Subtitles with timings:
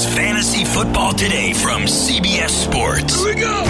[0.00, 3.22] is Fantasy Football Today from CBS Sports.
[3.22, 3.60] Here we go.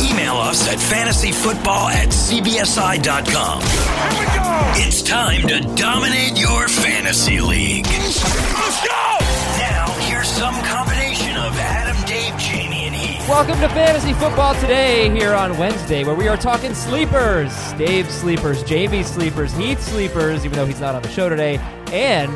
[0.00, 3.60] Email us at fantasyfootball at cbsi.com.
[3.62, 4.86] Here we go.
[4.86, 7.86] It's time to dominate your fantasy league.
[7.86, 9.18] Let's go.
[9.58, 13.28] Now, here's some combination of Adam, Dave, Jamie, and Heath.
[13.28, 17.72] Welcome to Fantasy Football Today here on Wednesday, where we are talking sleepers.
[17.74, 21.58] Dave sleepers, JV sleepers, Heath sleepers, even though he's not on the show today,
[21.92, 22.32] and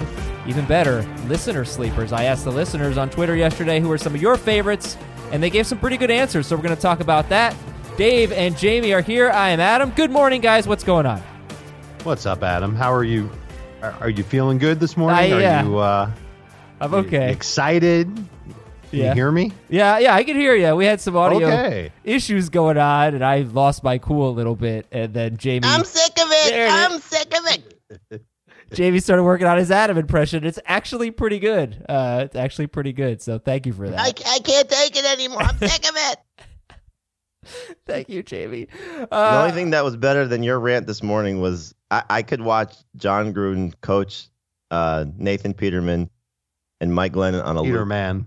[0.46, 2.12] even better, listener sleepers.
[2.12, 4.96] I asked the listeners on Twitter yesterday who are some of your favorites,
[5.32, 7.54] and they gave some pretty good answers, so we're going to talk about that.
[7.96, 9.30] Dave and Jamie are here.
[9.30, 9.90] I am Adam.
[9.90, 10.66] Good morning, guys.
[10.66, 11.22] What's going on?
[12.02, 12.74] What's up, Adam?
[12.74, 13.30] How are you?
[13.82, 15.18] Are, are you feeling good this morning?
[15.18, 15.64] I- are yeah.
[15.64, 16.10] you uh,
[16.80, 17.30] I'm okay.
[17.30, 18.06] excited?
[18.14, 18.26] Can
[18.90, 19.08] Yeah.
[19.08, 19.52] you hear me?
[19.68, 20.74] Yeah, yeah, I can hear you.
[20.76, 21.92] We had some audio Okay.
[22.04, 25.66] issues going on, and I lost my cool a little bit, and then Jamie.
[25.66, 26.54] I'm sick of it.
[26.54, 27.44] It I'm sick of
[28.10, 28.22] it.
[28.74, 30.44] Jamie started working on his Adam impression.
[30.44, 31.84] It's actually pretty good.
[31.88, 33.20] Uh, it's actually pretty good.
[33.22, 33.98] So thank you for that.
[33.98, 35.42] I, I can't take it anymore.
[35.42, 36.18] I'm sick of it.
[37.86, 38.68] thank you, Jamie.
[38.96, 42.22] The Uh, only thing that was better than your rant this morning was I, I
[42.22, 44.28] could watch Jon Gruden coach
[44.70, 46.10] uh, Nathan Peterman
[46.80, 48.26] and Mike Glennon on a Peter, loop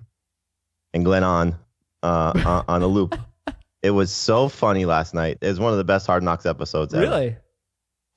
[0.94, 1.56] and Glenn on
[2.04, 3.16] uh, on, on a loop.
[3.84, 5.38] It was so funny last night.
[5.40, 7.04] It was one of the best Hard Knocks episodes ever.
[7.04, 7.38] really?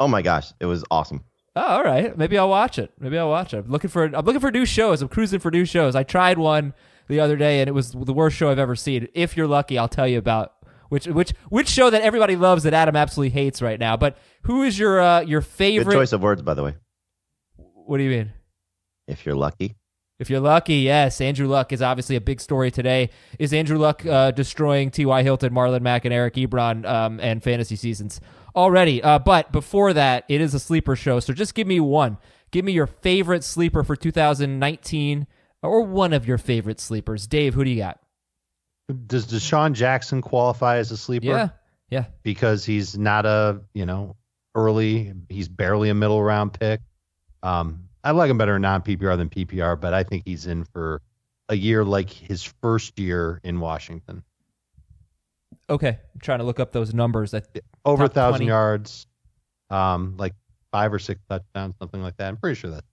[0.00, 1.22] Oh my gosh, it was awesome.
[1.56, 2.16] Oh, all right.
[2.16, 2.92] Maybe I'll watch it.
[3.00, 3.58] Maybe I'll watch it.
[3.64, 4.04] I'm looking for.
[4.04, 5.02] I'm looking for new shows.
[5.02, 5.96] I'm cruising for new shows.
[5.96, 6.74] I tried one
[7.08, 9.08] the other day, and it was the worst show I've ever seen.
[9.14, 10.52] If you're lucky, I'll tell you about
[10.90, 13.96] which which which show that everybody loves that Adam absolutely hates right now.
[13.96, 15.94] But who is your uh, your Good favorite?
[15.94, 16.76] choice of words, by the way.
[17.56, 18.32] What do you mean?
[19.08, 19.74] If you're lucky,
[20.20, 21.18] If you're lucky, yes.
[21.22, 23.08] Andrew Luck is obviously a big story today.
[23.38, 25.22] Is Andrew Luck uh, destroying T.Y.
[25.22, 28.20] Hilton, Marlon Mack, and Eric Ebron um, and fantasy seasons
[28.54, 29.02] already?
[29.02, 31.20] Uh, but before that, it is a sleeper show.
[31.20, 32.18] So just give me one.
[32.50, 35.26] Give me your favorite sleeper for 2019
[35.62, 37.26] or one of your favorite sleepers.
[37.26, 37.98] Dave, who do you got?
[39.06, 41.26] Does DeSean Jackson qualify as a sleeper?
[41.26, 41.48] Yeah.
[41.88, 42.04] Yeah.
[42.22, 44.16] Because he's not a, you know,
[44.54, 45.14] early.
[45.30, 46.80] He's barely a middle round pick.
[47.42, 50.64] Um, I like him better in non PPR than PPR, but I think he's in
[50.64, 51.02] for
[51.48, 54.22] a year like his first year in Washington.
[55.68, 55.98] Okay.
[56.14, 57.32] I'm trying to look up those numbers.
[57.32, 57.46] That
[57.84, 58.46] Over a thousand 20.
[58.46, 59.06] yards,
[59.68, 60.34] um, like
[60.72, 62.28] five or six touchdowns, something like that.
[62.28, 62.84] I'm pretty sure that.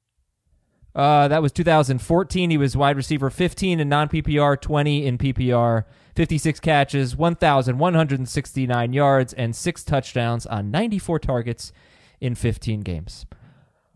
[0.96, 2.50] Uh, that was 2014.
[2.50, 5.84] He was wide receiver 15 in non PPR, 20 in PPR,
[6.16, 11.72] 56 catches, 1,169 yards, and six touchdowns on 94 targets
[12.20, 13.28] in 15 games.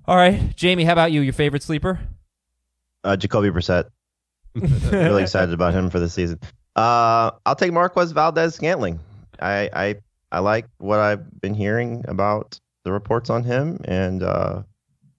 [0.06, 1.22] All right, Jamie, how about you?
[1.22, 2.00] Your favorite sleeper?
[3.04, 3.86] uh, Jacoby Brissett.
[4.56, 6.40] really excited about him for the season.
[6.76, 9.00] Uh, I'll take Marquez Valdes-Scantling.
[9.40, 9.96] I, I
[10.32, 14.62] I like what I've been hearing about the reports on him and uh,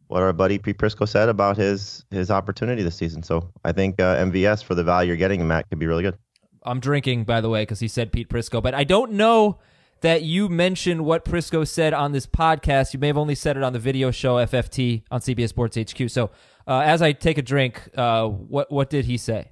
[0.09, 3.23] what our buddy Pete Prisco said about his his opportunity this season.
[3.23, 6.17] So I think uh, MVS for the value you're getting, Matt, could be really good.
[6.65, 9.59] I'm drinking, by the way, because he said Pete Prisco, but I don't know
[10.03, 12.93] that you mentioned what Prisco said on this podcast.
[12.93, 16.11] You may have only said it on the video show FFT on CBS Sports HQ.
[16.11, 16.31] So
[16.67, 19.51] uh, as I take a drink, uh, what what did he say?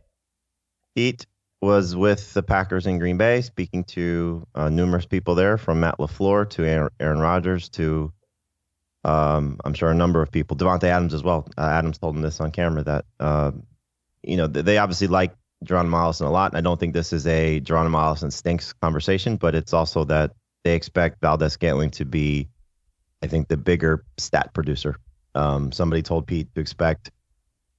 [0.94, 1.26] Pete
[1.62, 5.98] was with the Packers in Green Bay, speaking to uh, numerous people there, from Matt
[5.98, 8.12] LaFleur to Aaron, Rodgers to,
[9.04, 10.56] um, I'm sure a number of people.
[10.56, 11.46] Davante Adams as well.
[11.58, 13.52] Uh, Adams told him this on camera that, uh,
[14.22, 17.26] you know, they obviously like Geronimo Allison a lot, and I don't think this is
[17.26, 20.32] a Geronimo Allison stinks conversation, but it's also that
[20.64, 22.48] they expect Valdes-Scantling to be,
[23.22, 24.96] I think, the bigger stat producer.
[25.34, 27.10] Um, somebody told Pete to expect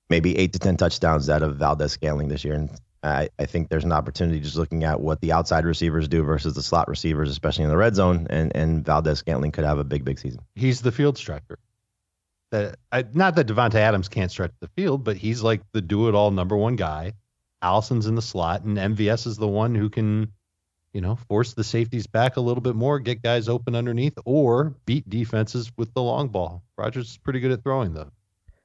[0.10, 2.70] maybe eight to ten touchdowns out of Valdes-Scantling this year, and
[3.04, 6.54] I, I think there's an opportunity just looking at what the outside receivers do versus
[6.54, 10.06] the slot receivers, especially in the red zone, and and Valdes-Scantling could have a big
[10.06, 10.42] big season.
[10.56, 11.58] he's the field stretcher.
[12.52, 16.32] That I, not that Davante Adams can't stretch the field, but he's like the do-it-all
[16.32, 17.14] number one guy.
[17.62, 20.32] Allison's in the slot, and MVS is the one who can,
[20.94, 24.76] you know, force the safeties back a little bit more, get guys open underneath, or
[24.86, 26.64] beat defenses with the long ball.
[26.78, 28.12] Rodgers is pretty good at throwing though.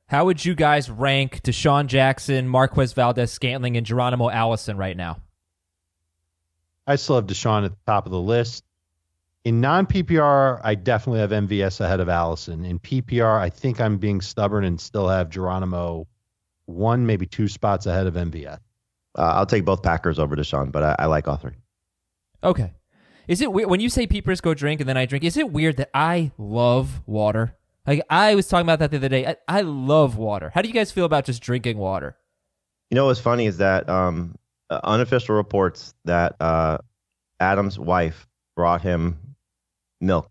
[0.08, 5.18] How would you guys rank DeSean Jackson, Marquez Valdes-Scantling, and Geronimo Allison right now?
[6.86, 8.64] I still have DeSean at the top of the list.
[9.44, 12.64] In non PPR, I definitely have MVS ahead of Allison.
[12.64, 16.06] In PPR, I think I'm being stubborn and still have Geronimo
[16.66, 18.58] one, maybe two spots ahead of MVS.
[19.16, 21.54] Uh, I'll take both Packers over DeSean, but I, I like all three.
[22.42, 22.74] Okay.
[23.28, 25.24] Is it weird when you say Pete Prisco drink and then I drink?
[25.24, 27.56] Is it weird that I love water?
[27.86, 29.26] Like I was talking about that the other day.
[29.26, 30.50] I, I love water.
[30.54, 32.16] How do you guys feel about just drinking water?
[32.90, 34.36] You know what's funny is that um,
[34.70, 36.78] uh, unofficial reports that uh,
[37.40, 39.18] Adam's wife brought him
[40.00, 40.30] milk,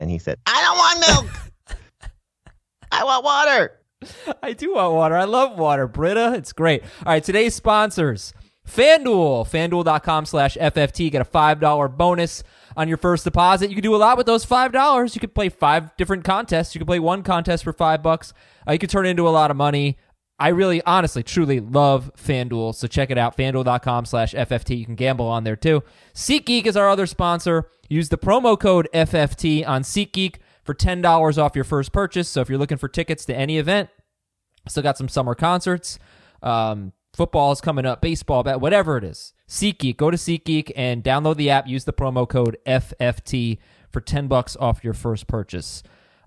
[0.00, 1.78] and he said, I don't want milk.
[2.92, 3.80] I want water.
[4.42, 5.16] I do want water.
[5.16, 5.86] I love water.
[5.86, 6.82] Brita, it's great.
[6.82, 8.32] All right, today's sponsors.
[8.70, 11.10] FanDuel, fanduel.com slash FFT.
[11.10, 12.42] Get a $5 bonus
[12.76, 13.68] on your first deposit.
[13.68, 15.14] You can do a lot with those $5.
[15.14, 16.74] You could play five different contests.
[16.74, 18.32] You could play one contest for five bucks.
[18.66, 19.98] Uh, you could turn it into a lot of money.
[20.38, 22.74] I really, honestly, truly love FanDuel.
[22.74, 24.78] So check it out, fanduel.com slash FFT.
[24.78, 25.82] You can gamble on there too.
[26.14, 27.68] SeatGeek is our other sponsor.
[27.90, 32.28] Use the promo code FFT on SeatGeek for $10 off your first purchase.
[32.28, 33.90] So if you're looking for tickets to any event,
[34.66, 35.98] still got some summer concerts.
[36.42, 39.32] Um, football is coming up, baseball, whatever it is.
[39.48, 41.66] SeatGeek, go to SeatGeek and download the app.
[41.66, 43.58] Use the promo code FFT
[43.90, 45.82] for 10 bucks off your first purchase.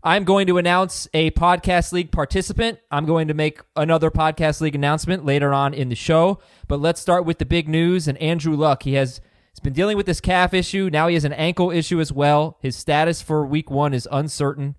[0.06, 2.80] I'm going to announce a podcast league participant.
[2.92, 6.40] I'm going to make another podcast league announcement later on in the show.
[6.68, 8.84] But let's start with the big news and Andrew Luck.
[8.84, 9.22] He has
[9.54, 10.90] he's been dealing with this calf issue.
[10.92, 12.58] Now he has an ankle issue as well.
[12.60, 14.76] His status for week one is uncertain.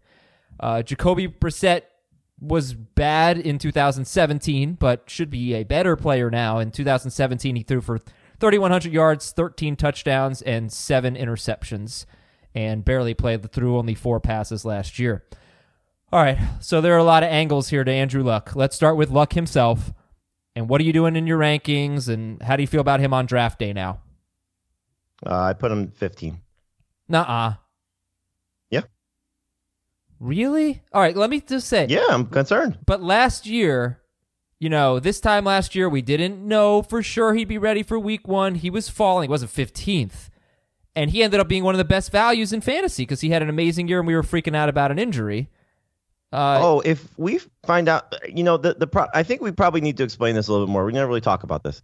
[0.60, 1.82] Uh, Jacoby Brissett
[2.40, 6.58] was bad in 2017, but should be a better player now.
[6.58, 12.06] In 2017, he threw for 3,100 yards, 13 touchdowns, and seven interceptions,
[12.54, 15.24] and barely played through only four passes last year.
[16.12, 18.54] All right, so there are a lot of angles here to Andrew Luck.
[18.54, 19.92] Let's start with Luck himself.
[20.56, 23.12] And what are you doing in your rankings, and how do you feel about him
[23.12, 24.00] on draft day now?
[25.26, 26.40] Uh, I put him 15.
[27.08, 27.24] Nuh-uh.
[27.24, 27.54] Yeah.
[30.20, 30.82] Really?
[30.92, 31.86] All right, let me just say.
[31.88, 32.78] Yeah, I'm concerned.
[32.86, 34.00] But last year,
[34.58, 37.98] you know, this time last year, we didn't know for sure he'd be ready for
[37.98, 38.54] week one.
[38.54, 39.28] He was falling.
[39.28, 40.30] He wasn't 15th.
[40.96, 43.42] And he ended up being one of the best values in fantasy because he had
[43.42, 45.50] an amazing year and we were freaking out about an injury.
[46.32, 49.80] Uh, oh, if we find out, you know, the the pro- I think we probably
[49.80, 50.84] need to explain this a little bit more.
[50.84, 51.80] We never really talk about this.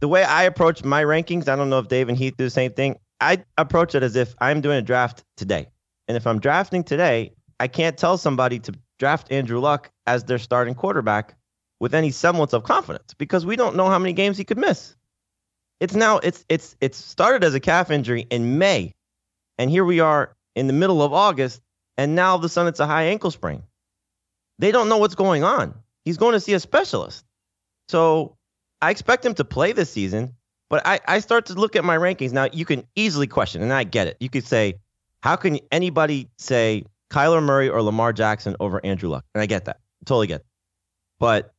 [0.00, 2.50] The way I approach my rankings, I don't know if Dave and Heath do the
[2.50, 2.98] same thing.
[3.20, 5.68] I approach it as if I'm doing a draft today,
[6.08, 10.38] and if I'm drafting today, I can't tell somebody to draft Andrew Luck as their
[10.38, 11.36] starting quarterback
[11.80, 14.96] with any semblance of confidence because we don't know how many games he could miss.
[15.80, 18.94] It's now it's it's it's started as a calf injury in May,
[19.58, 21.60] and here we are in the middle of August,
[21.96, 23.62] and now all of a sudden it's a high ankle sprain.
[24.58, 25.74] They don't know what's going on.
[26.04, 27.24] He's going to see a specialist.
[27.88, 28.36] So
[28.82, 30.34] I expect him to play this season,
[30.68, 32.32] but I, I start to look at my rankings.
[32.32, 34.16] Now you can easily question, and I get it.
[34.18, 34.80] You could say,
[35.22, 39.24] how can anybody say Kyler Murray or Lamar Jackson over Andrew Luck?
[39.34, 39.80] And I get that.
[40.04, 40.46] Totally get it.
[41.18, 41.52] But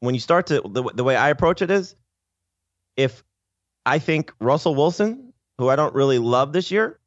[0.00, 1.94] when you start to the, the way I approach it is
[2.96, 3.22] if
[3.86, 6.98] I think Russell Wilson, who I don't really love this year,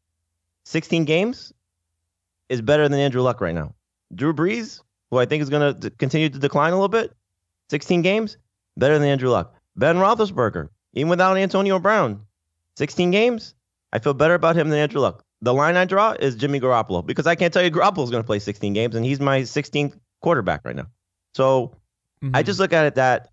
[0.66, 1.54] 16 games
[2.50, 3.74] is better than Andrew Luck right now.
[4.14, 4.82] Drew Brees,
[5.12, 7.12] who I think is going to continue to decline a little bit,
[7.70, 8.38] 16 games,
[8.78, 9.56] better than Andrew Luck.
[9.76, 12.22] Ben Roethlisberger, even without Antonio Brown,
[12.78, 13.56] 16 games,
[13.92, 15.25] I feel better about him than Andrew Luck.
[15.42, 18.28] The line I draw is Jimmy Garoppolo because I can't tell you Garoppolo's going to
[18.28, 20.88] play 16 games, and he's my 16th quarterback right now.
[21.34, 21.76] So
[22.22, 22.46] I mm-hmm.
[22.46, 23.30] just look at it that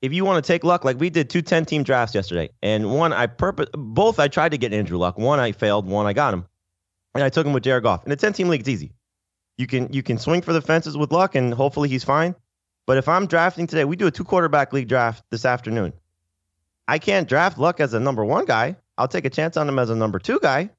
[0.00, 2.94] if you want to take luck, like we did two 10 team drafts yesterday, and
[2.94, 5.18] one I purpose both I tried to get Andrew Luck.
[5.18, 6.46] One I failed, one I got him,
[7.14, 8.06] and I took him with Jared Goff.
[8.06, 8.92] In a 10 team league, it's easy.
[9.56, 12.34] You can you can swing for the fences with luck, and hopefully he's fine.
[12.86, 15.92] But if I'm drafting today, we do a two quarterback league draft this afternoon.
[16.86, 18.76] I can't draft Luck as a number one guy.
[18.96, 20.70] I'll take a chance on him as a number two guy,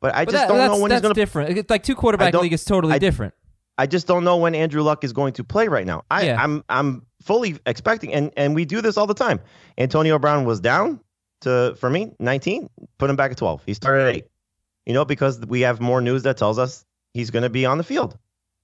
[0.00, 1.20] but I but just that- don't know when he's going to.
[1.20, 1.56] different.
[1.58, 3.34] It's like two quarterback league is totally I- different.
[3.80, 6.02] I just don't know when Andrew Luck is going to play right now.
[6.10, 6.42] I, Yeah.
[6.42, 9.38] I'm I'm fully expecting, and and we do this all the time.
[9.78, 11.00] Antonio Brown was down
[11.42, 13.62] to for me 19, put him back at 12.
[13.66, 14.26] He started at eight.
[14.84, 17.78] You know, because we have more news that tells us he's going to be on
[17.78, 18.18] the field.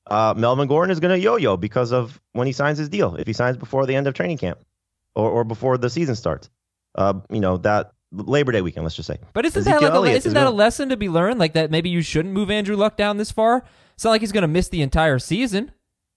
[0.09, 3.15] Uh, Melvin Gordon is going to yo-yo because of when he signs his deal.
[3.15, 4.59] If he signs before the end of training camp,
[5.15, 6.51] or or before the season starts,
[6.97, 8.85] uh, you know that Labor Day weekend.
[8.85, 9.19] Let's just say.
[9.33, 11.39] But isn't Ezekiel that, like a, isn't is that a gonna- lesson to be learned?
[11.39, 13.65] Like that maybe you shouldn't move Andrew Luck down this far.
[13.95, 15.71] It's not like he's going to miss the entire season.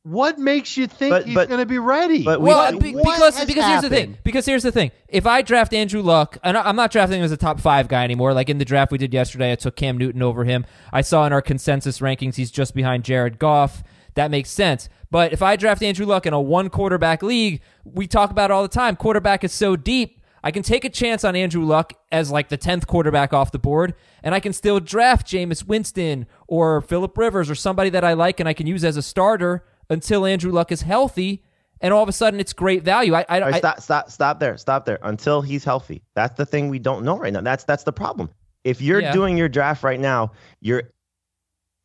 [0.03, 2.23] What makes you think But- he's but- going to be ready?
[2.23, 4.17] but we- Well, What- be- what because has because here's the thing.
[4.23, 4.91] Because here's the thing.
[5.09, 7.87] If I draft Andrew Luck, and I- I'm not drafting him as a top five
[7.89, 8.33] guy anymore.
[8.33, 10.65] Like in the draft we did yesterday, I took Cam Newton over him.
[10.93, 13.83] I saw in our consensus rankings he's just behind Jared Goff.
[14.15, 14.87] That makes sense.
[15.11, 18.53] But if I draft Andrew Luck in a one quarterback league, we talk about it
[18.53, 18.95] all the time.
[18.95, 20.16] Quarterback is so deep.
[20.47, 23.59] I can take a chance on Andrew Luck as like the tenth quarterback off the
[23.59, 28.13] board, and I can still draft Jameis Winston or Philip Rivers or somebody that I
[28.13, 31.43] like, and I can use as a starter until Andrew Luck is healthy.
[31.81, 33.13] And all of a sudden, it's great value.
[33.13, 34.99] I, I, right, I stop, stop, stop there, stop there.
[35.01, 37.41] Until he's healthy, that's the thing we don't know right now.
[37.41, 38.29] That's that's the problem.
[38.63, 39.11] If you're Yeah.
[39.11, 40.83] doing your draft right now, you're,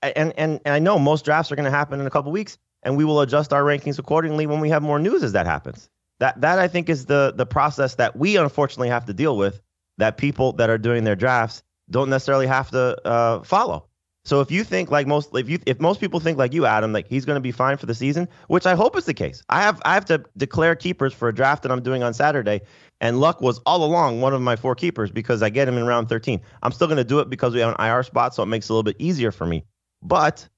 [0.02, 2.58] and and, and I know most drafts are going to happen in a couple weeks,
[2.84, 5.90] and we will adjust our rankings accordingly when we have more news as that happens.
[6.22, 9.60] That that I think is the the process that we unfortunately have to deal with.
[9.98, 13.88] That people that are doing their drafts don't necessarily have to uh, follow.
[14.24, 16.92] So if you think like most, if you if most people think like you, Adam,
[16.92, 19.42] like he's going to be fine for the season, which I hope is the case.
[19.48, 22.60] I have I have to declare keepers for a draft that I'm doing on Saturday,
[23.00, 25.86] and Luck was all along one of my four keepers because I get him in
[25.86, 26.40] round 13.
[26.62, 28.66] I'm still going to do it because we have an IR spot, so it makes
[28.66, 29.64] it a little bit easier for me.
[30.04, 30.48] But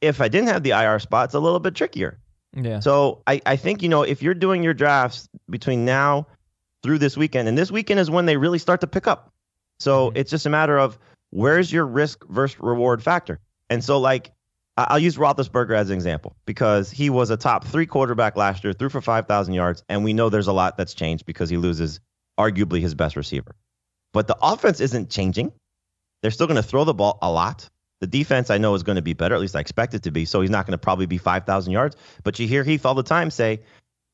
[0.00, 2.18] if I didn't have the IR spot, it's a little bit trickier.
[2.56, 2.80] Yeah.
[2.80, 6.26] So I, I think, you know, if you're doing your drafts between now
[6.82, 9.32] through this weekend, and this weekend is when they really start to pick up.
[9.78, 10.16] So Mhm.
[10.16, 10.98] it's just a matter of
[11.30, 13.40] where's your risk versus reward factor.
[13.68, 14.32] And so, like,
[14.78, 18.72] I'll use Roethlisberger as an example because he was a top three quarterback last year,
[18.72, 22.00] threw for 5,000 yards, and we know there's a lot that's changed because he loses
[22.38, 23.54] arguably his best receiver.
[24.12, 25.52] But the offense isn't changing.
[26.22, 27.68] They're still going to throw the ball a lot.
[28.00, 29.34] The defense, I know, is going to be better.
[29.34, 30.26] At least I expect it to be.
[30.26, 31.96] So he's not going to probably be 5,000 yards.
[32.24, 33.60] But you hear Heath all the time say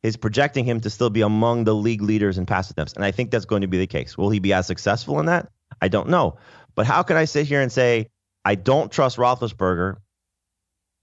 [0.02, 2.92] is projecting him to still be among the league leaders in pass attempts.
[2.92, 4.18] And I think that's going to be the case.
[4.18, 5.48] Will he be as successful in that?
[5.80, 6.38] I don't know.
[6.74, 8.08] But how can I sit here and say
[8.44, 9.96] I don't trust Roethlisberger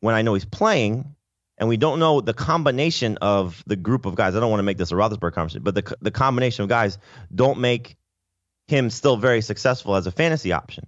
[0.02, 1.16] when I know he's playing
[1.58, 4.36] and we don't know the combination of the group of guys?
[4.36, 6.98] I don't want to make this a Roethlisberger conversation, but the, the combination of guys
[7.34, 7.96] don't make
[8.68, 10.88] him still very successful as a fantasy option.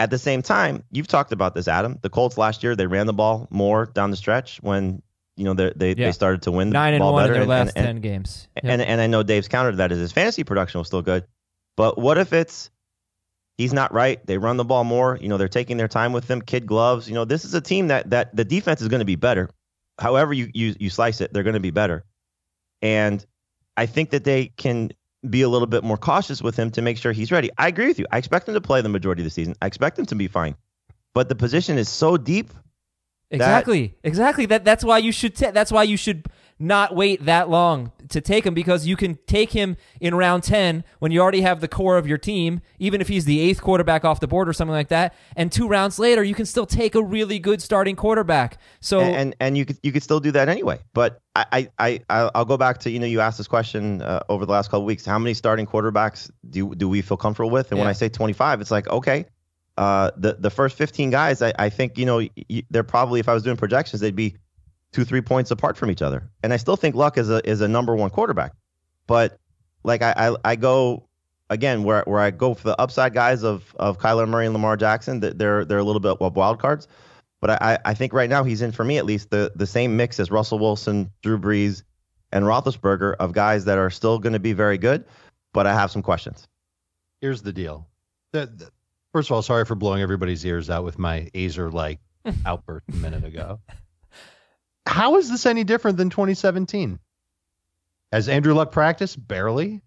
[0.00, 1.98] At the same time, you've talked about this, Adam.
[2.02, 5.02] The Colts last year, they ran the ball more down the stretch when
[5.36, 6.06] you know they they, Yeah.
[6.06, 7.34] they started to win the Nine and ball one better.
[7.34, 8.48] in their and- last and- ten games.
[8.56, 8.64] Yep.
[8.64, 11.24] and and I know Dave's countered that as his fantasy production was still good.
[11.76, 12.70] But what if it's
[13.56, 14.24] he's not right?
[14.26, 15.18] They run the ball more.
[15.20, 16.42] You know, they're taking their time with them.
[16.42, 17.08] Kid gloves.
[17.08, 19.50] You know, this is a team that that the defense is going to be better.
[19.98, 22.04] However you you you slice it, they're going to be better.
[22.82, 23.24] And
[23.76, 24.90] I think that they can
[25.28, 27.50] be a little bit more cautious with him to make sure he's ready.
[27.58, 28.06] I agree with you.
[28.10, 29.54] I expect him to play the majority of the season.
[29.60, 30.56] I expect him to be fine.
[31.14, 32.52] But the position is so deep.
[33.30, 33.94] Exactly.
[34.02, 34.46] exactly.
[34.46, 36.26] That that's why you should ta- that's why you should
[36.58, 40.84] not wait that long to take him because you can take him in round 10
[40.98, 44.04] when you already have the core of your team even if he's the eighth quarterback
[44.04, 46.94] off the board or something like that and two rounds later you can still take
[46.94, 50.30] a really good starting quarterback so and, and and you could you could still do
[50.32, 50.78] that anyway.
[50.94, 54.20] But I I I I'll go back to you know you asked this question uh,
[54.28, 55.04] over the last couple weeks.
[55.04, 57.70] How many starting quarterbacks do do we feel comfortable with?
[57.70, 59.26] And when I say 25, it's like okay,
[59.76, 63.28] uh, the the first 15 guys, I, I think you know y- they're probably if
[63.28, 64.36] I was doing projections, they'd be
[64.92, 66.30] two three points apart from each other.
[66.42, 68.52] And I still think Luck is a is a number one quarterback.
[69.06, 69.38] But
[69.84, 71.08] like I I, I go
[71.50, 74.76] again where where I go for the upside guys of of Kyler Murray and Lamar
[74.76, 75.20] Jackson.
[75.20, 76.88] that They're they're a little bit of wild cards.
[77.40, 79.66] But I, I- I think right now he's in for me at least the the
[79.66, 81.82] same mix as Russell Wilson, Drew Brees,
[82.32, 85.04] and Roethlisberger of guys that are still going to be very good.
[85.52, 86.46] But I have some questions.
[87.20, 87.86] Here's the deal.
[88.32, 88.70] The, the-
[89.12, 92.00] first of all, sorry for blowing everybody's ears out with my Aizer like
[92.46, 93.60] outburst a minute ago.
[94.88, 96.98] How is this any different than 2017?
[98.12, 99.26] Has Andrew Luck practiced?
[99.28, 99.82] Barely.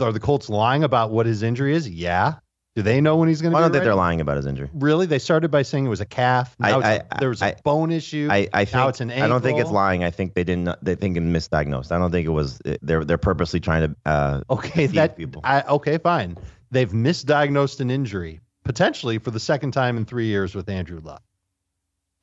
[0.00, 1.88] Are the Colts lying about what his injury is?
[1.88, 2.34] Yeah.
[2.74, 3.84] Do they know when he's going to I don't think ready?
[3.88, 4.70] they're lying about his injury.
[4.72, 5.04] Really?
[5.04, 6.56] They started by saying it was a calf.
[6.58, 8.28] Now I- there was a I- bone issue.
[8.30, 9.24] I, I think Now it's an ankle.
[9.24, 10.04] I don't think it's lying.
[10.04, 10.70] I think they didn't.
[10.82, 11.92] They think it misdiagnosed.
[11.92, 12.60] I don't think it was.
[12.80, 13.96] They're they're purposely trying to.
[14.10, 15.42] Uh, Okay, that people.
[15.44, 16.38] I, okay, fine.
[16.70, 21.22] They've misdiagnosed an injury potentially for the second time in three years with Andrew Luck.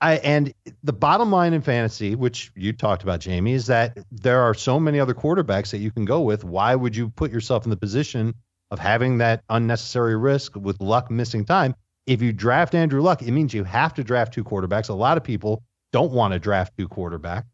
[0.02, 0.54] I and
[0.84, 4.80] the bottom line in fantasy, which you talked about, Jamie, is that there are so
[4.80, 6.44] many other quarterbacks that you can go with.
[6.44, 8.34] Why would you put yourself in the position
[8.72, 11.76] of having that unnecessary risk with Luck missing time?
[12.06, 14.90] If you draft Andrew Luck, it means you have to draft two quarterbacks.
[14.90, 17.46] A lot of people don't want to draft two quarterbacks.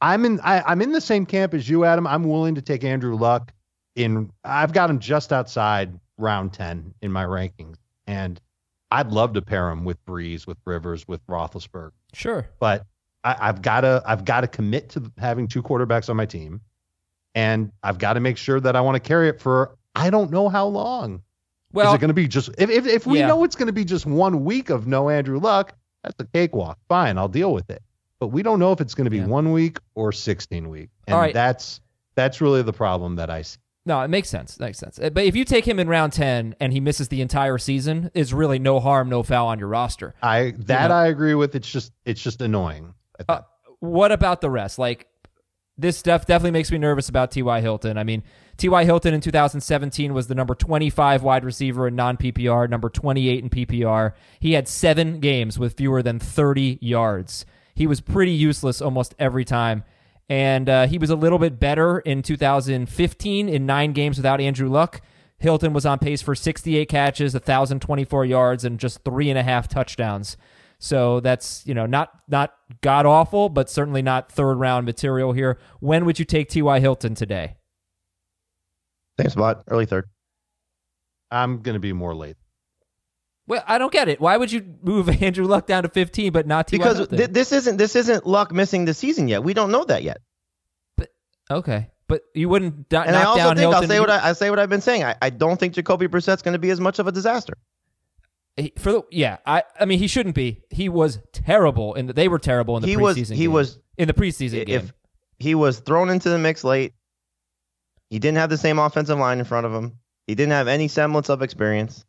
[0.00, 2.08] I'm in I, I'm in the same camp as you, Adam.
[2.08, 3.52] I'm willing to take Andrew Luck
[3.94, 7.76] in I've got him just outside round 10 in my rankings.
[8.06, 8.40] And
[8.92, 11.92] I'd love to pair him with Brees, with Rivers, with Roethlisberger.
[12.12, 12.84] sure But
[13.24, 16.60] I, I've got to I've got to commit to having two quarterbacks on my team,
[17.34, 20.30] and I've got to make sure that I want to carry it for I don't
[20.30, 21.22] know how long.
[21.72, 23.28] well Is it going to be just if if, if we Yeah.
[23.28, 26.78] know it's going to be just one week of no Andrew Luck, that's a cakewalk.
[26.88, 27.82] Fine, I'll deal with it.
[28.18, 29.26] But we don't know if it's going to be Yeah.
[29.26, 31.34] one week or 16 weeks, and right.
[31.34, 31.80] that's
[32.14, 33.58] that's really the problem that I see.
[33.84, 34.60] No, it makes sense.
[34.60, 34.98] Makes sense.
[34.98, 38.10] Uh, But if you take him in round 10 and he misses the entire season,
[38.14, 40.14] it's really no harm, no foul on your roster.
[40.22, 40.94] I that know?
[40.94, 41.54] I agree with.
[41.54, 42.94] It's just it's just annoying.
[43.28, 43.40] Uh,
[43.80, 44.78] what about the rest?
[44.78, 45.08] Like,
[45.76, 47.60] this stuff definitely makes me nervous about T.Y.
[47.60, 47.98] Hilton.
[47.98, 48.22] I mean,
[48.56, 48.84] T.Y.
[48.84, 53.50] Hilton in 2017 was the number 25 wide receiver in non PPR, number 28 in
[53.50, 54.12] PPR.
[54.38, 57.44] He had seven games with fewer than 30 yards.
[57.74, 59.82] He was pretty useless almost every time.
[60.32, 64.70] And uh, he was a little bit better in 2015 in nine games without Andrew
[64.70, 65.02] Luck.
[65.36, 69.68] Hilton was on pace for 68 catches, 1,024 yards, and just three and a half
[69.68, 70.38] touchdowns.
[70.78, 75.58] So that's you know not not god awful, but certainly not third round material here.
[75.80, 76.80] When would you take T.Y.
[76.80, 77.56] Hilton today?
[79.20, 80.06] Same spot, early third.
[81.30, 82.36] I'm going to be more late.
[83.48, 84.20] Well, I don't get it.
[84.20, 86.78] Why would you move Andrew Luck down to 15 but not T.Y.
[86.78, 89.42] because th- this isn't this isn't Luck missing the season yet.
[89.42, 90.18] We don't know that yet.
[90.96, 91.08] But
[91.50, 93.82] okay, but you wouldn't do- And I also think Hilton.
[93.82, 95.02] I'll say what I, I say what I've been saying.
[95.04, 97.54] I, I don't think Jacoby Brissett's going to be as much of a disaster.
[98.56, 100.62] He- for the yeah, I I mean he shouldn't be.
[100.70, 103.00] He was terrible in the, they were terrible in the He preseason.
[103.00, 103.52] was he game.
[103.52, 104.76] was in the preseason game.
[104.84, 104.92] if
[105.38, 106.92] he was thrown into the mix late,
[108.10, 109.98] he didn't have the same offensive line in front of him.
[110.28, 112.04] He didn't have any semblance of experience.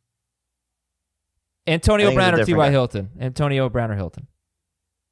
[1.65, 2.65] Antonio I think he's a Brown or T.Y.
[2.67, 2.71] guy.
[2.71, 3.09] Hilton.
[3.19, 4.27] Antonio Brown or Hilton.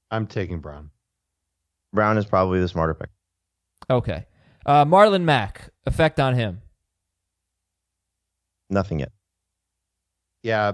[0.10, 0.90] I'm taking Brown.
[1.94, 3.10] Brown is probably the smarter pick.
[3.90, 4.26] Okay.
[4.66, 5.70] Uh, Marlon Mack.
[5.86, 6.62] Effect on him.
[8.70, 9.12] Nothing yet.
[10.44, 10.74] Yeah,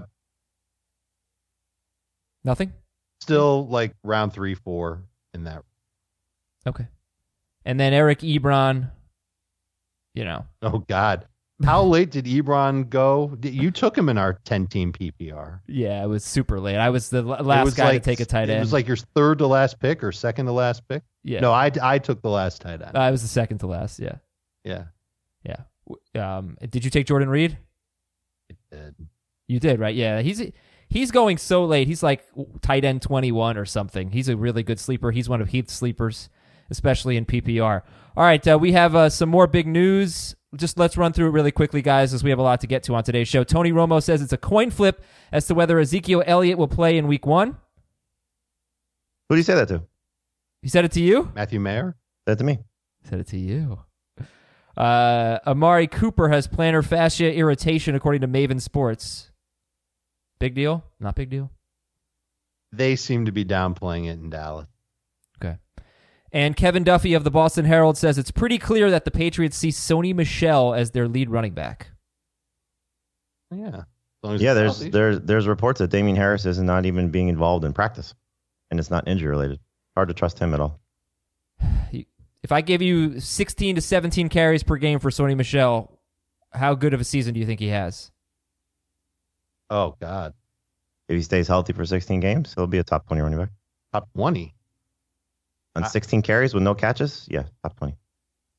[2.44, 2.72] Nothing.
[3.20, 5.02] still like round three, four
[5.34, 5.62] in that.
[6.66, 6.86] Okay.
[7.64, 8.90] And then Eric Ebron.
[10.14, 10.46] You know.
[10.62, 11.26] Oh God,
[11.64, 13.36] how late did Ebron go?
[13.42, 15.60] You took him in our ten-team PPR.
[15.66, 16.76] Yeah, it was super late.
[16.76, 18.52] I was the last was guy like- to take a tight end.
[18.52, 21.02] It was like your third to last pick or second to last pick.
[21.24, 21.40] yeah.
[21.40, 22.96] No, I, I took the last tight end.
[22.96, 23.98] I was the second to last.
[23.98, 24.16] Yeah.
[24.64, 24.84] yeah,
[25.44, 25.62] Yeah.
[26.14, 27.58] Um, did you take Jordan Reed?
[28.50, 28.94] it did.
[29.46, 29.94] You did, right?
[29.94, 30.20] Yeah.
[30.20, 30.42] He's
[30.88, 31.86] he's going so late.
[31.88, 32.24] He's like
[32.60, 34.10] tight end 21 or something.
[34.10, 35.10] He's a really good sleeper.
[35.10, 36.28] He's one of Heath's sleepers,
[36.70, 37.82] especially in PPR.
[38.16, 40.34] All right, uh, we have uh, some more big news.
[40.56, 42.82] Just let's run through it really quickly, guys, as we have a lot to get
[42.84, 43.44] to on today's show.
[43.44, 47.06] Tony Romo says it's a coin flip as to whether Ezekiel Elliott will play in
[47.06, 47.56] week one.
[49.28, 49.82] Who do you say that to?
[50.62, 51.30] He said it to you?
[51.34, 51.96] Matthew Mayer.
[52.26, 52.58] Say that to me.
[53.04, 53.80] Said it to you.
[54.76, 59.30] Uh, Amari Cooper has plantar fascia irritation, according to Maven Sports.
[60.38, 60.84] Big deal?
[61.00, 61.50] Not big deal?
[62.72, 64.68] They seem to be downplaying it in Dallas.
[66.32, 66.44] Okay.
[66.44, 69.68] And Kevin Duffy of the Boston Herald says it's pretty clear that the Patriots see
[69.68, 71.88] Sony Michel as their lead running back.
[73.50, 73.82] Yeah.
[74.24, 74.90] As as Yeah, there's healthy.
[74.90, 78.14] there's there's reports that Damien Harris is not even being involved in practice,
[78.70, 79.60] and it's not injury related.
[79.94, 80.80] Hard to trust him at all.
[82.40, 85.98] If I give you 16 to 17 carries per game for Sony Michel,
[86.52, 88.12] how good of a season do you think he has?
[89.70, 90.34] Oh God,
[91.08, 93.48] If he stays healthy for 16 games, he'll be a top 20 running back.
[93.92, 94.54] top twenty.
[95.78, 95.88] On Ah.
[95.88, 97.96] 16 carries with no catches, yeah, top 20.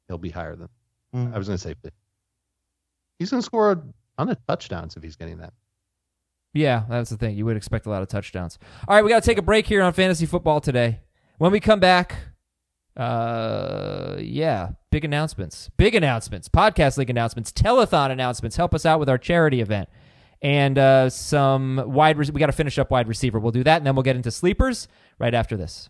[0.08, 0.69] He'll be higher than.
[1.13, 1.34] Mm.
[1.34, 1.91] I was going to say 50.
[3.19, 3.75] He's going to score a
[4.17, 5.53] ton of touchdowns if he's getting that.
[6.53, 7.36] Yeah, that's the thing.
[7.38, 8.58] You would expect a lot of touchdowns.
[8.88, 11.01] All right, we got to take a break here on fantasy football today.
[11.38, 12.15] When we come back,
[12.97, 18.55] uh, yeah, big announcements, big announcements, podcast league announcements, telethon announcements.
[18.58, 19.89] Help us out with our charity event,
[20.41, 22.17] and uh, some wide.
[22.17, 23.39] Re- we got to finish up wide receiver.
[23.39, 24.88] We'll do that, and then we'll get into sleepers
[25.19, 25.89] right after this.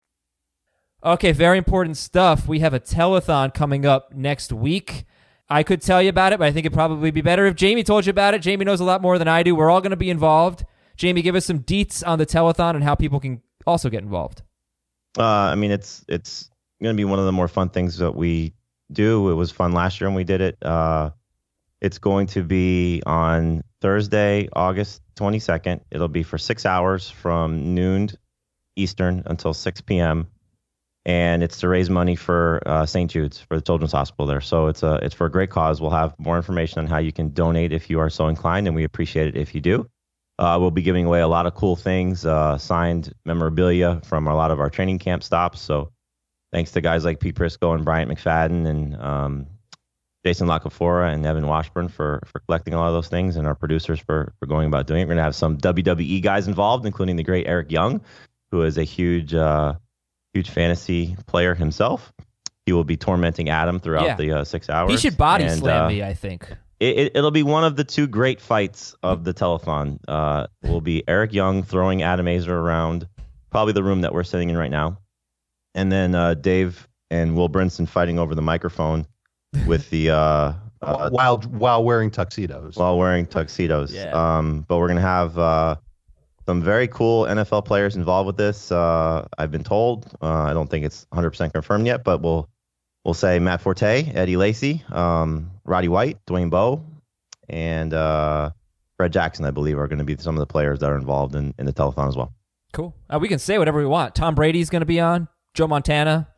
[1.03, 2.47] Okay, very important stuff.
[2.47, 5.05] We have a telethon coming up next week.
[5.49, 7.83] I could tell you about it, but I think it'd probably be better if Jamie
[7.83, 8.41] told you about it.
[8.41, 9.55] Jamie knows a lot more than I do.
[9.55, 10.63] We're all going to be involved.
[10.95, 14.43] Jamie, give us some deets on the telethon and how people can also get involved.
[15.17, 16.49] Uh, I mean, it's it's
[16.81, 18.53] going to be one of the more fun things that we
[18.91, 19.29] do.
[19.31, 20.57] It was fun last year when we did it.
[20.61, 21.09] Uh,
[21.81, 25.81] it's going to be on Thursday, August 22nd.
[25.89, 28.09] It'll be for six hours from noon
[28.75, 30.27] Eastern until 6 p.m.
[31.03, 33.09] And it's to raise money for uh, St.
[33.09, 34.41] Jude's for the Children's Hospital there.
[34.41, 35.81] So it's a it's for a great cause.
[35.81, 38.75] We'll have more information on how you can donate if you are so inclined, and
[38.75, 39.89] we appreciate it if you do.
[40.37, 44.35] Uh, we'll be giving away a lot of cool things, uh, signed memorabilia from a
[44.35, 45.61] lot of our training camp stops.
[45.61, 45.91] So
[46.51, 49.47] thanks to guys like Pete Prisco and Bryant McFadden and um,
[50.25, 53.47] Jason La Canfora and Evan Washburn for for collecting a lot of those things, and
[53.47, 55.05] our producers for for going about doing it.
[55.05, 58.01] We're gonna have some WWE guys involved, including the great Eric Young,
[58.51, 59.75] who is a huge uh,
[60.33, 62.13] huge fantasy player himself.
[62.65, 64.15] He will be tormenting Adam throughout Yeah.
[64.15, 64.91] the uh, six hours.
[64.91, 66.47] He should body And, slam uh, me, I think.
[66.79, 69.99] it, it, it'll be one of the two great fights of the telethon.
[70.07, 73.07] Uh, will be Eric Young throwing Adam Aizer around,
[73.49, 74.97] probably the room that we're sitting in right now,
[75.75, 79.05] and then uh, Dave and Will Brinson fighting over the microphone
[79.67, 82.75] with the uh, uh, while while wearing tuxedos.
[82.77, 83.91] while wearing tuxedos.
[83.91, 84.11] Yeah.
[84.11, 85.75] Um, but we're gonna have uh,
[86.45, 88.71] some very cool NFL players involved with this.
[88.71, 90.07] Uh, I've been told.
[90.21, 92.49] Uh, I don't think it's 100% confirmed yet, but we'll
[93.05, 96.83] we'll say Matt Forte, Eddie Lacy, um, Roddy White, Dwayne Bowe,
[97.49, 98.51] and uh,
[98.97, 99.45] Fred Jackson.
[99.45, 101.65] I believe are going to be some of the players that are involved in, in
[101.65, 102.33] the telethon as well.
[102.73, 102.95] Cool.
[103.09, 104.15] Uh, we can say whatever we want.
[104.15, 105.27] Tom Brady's going to be on.
[105.53, 106.27] Joe Montana.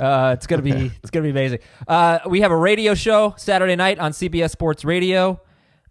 [0.00, 1.58] Uh, it's gonna be it's gonna be amazing.
[1.86, 5.38] Uh, we have a radio show Saturday night on CBS Sports Radio.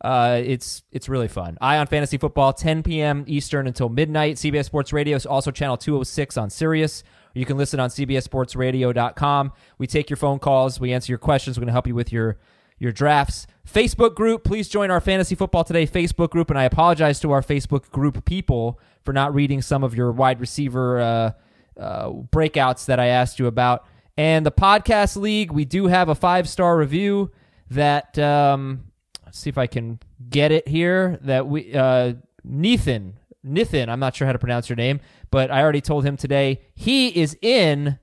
[0.01, 1.57] Uh, it's it's really fun.
[1.59, 3.25] Eye on Fantasy Football, 10 p.m.
[3.27, 4.37] Eastern until midnight.
[4.37, 7.03] CBS Sports Radio is also channel 206 on Sirius.
[7.33, 9.51] You can listen on CBSSportsRadio.com.
[9.77, 10.79] We take your phone calls.
[10.79, 11.57] We answer your questions.
[11.57, 12.37] We're going to help you with your
[12.79, 13.45] your drafts.
[13.67, 16.49] Facebook group, please join our Fantasy Football Today Facebook group.
[16.49, 20.39] And I apologize to our Facebook group people for not reading some of your wide
[20.39, 21.31] receiver uh,
[21.77, 23.85] uh, breakouts that I asked you about.
[24.17, 27.31] And the podcast league, we do have a five star review
[27.69, 28.85] that um,
[29.29, 31.19] let's see if I can get it here.
[31.21, 32.13] That we uh,
[32.43, 33.13] Nathan
[33.45, 36.61] Nithin, I'm not sure how to pronounce your name, but I already told him today
[36.73, 37.99] he is in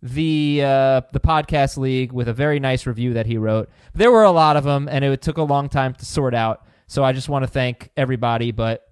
[0.00, 3.68] the uh, the podcast league with a very nice review that he wrote.
[3.92, 6.66] There were a lot of them, and it took a long time to sort out.
[6.86, 8.50] So I just want to thank everybody.
[8.50, 8.82] But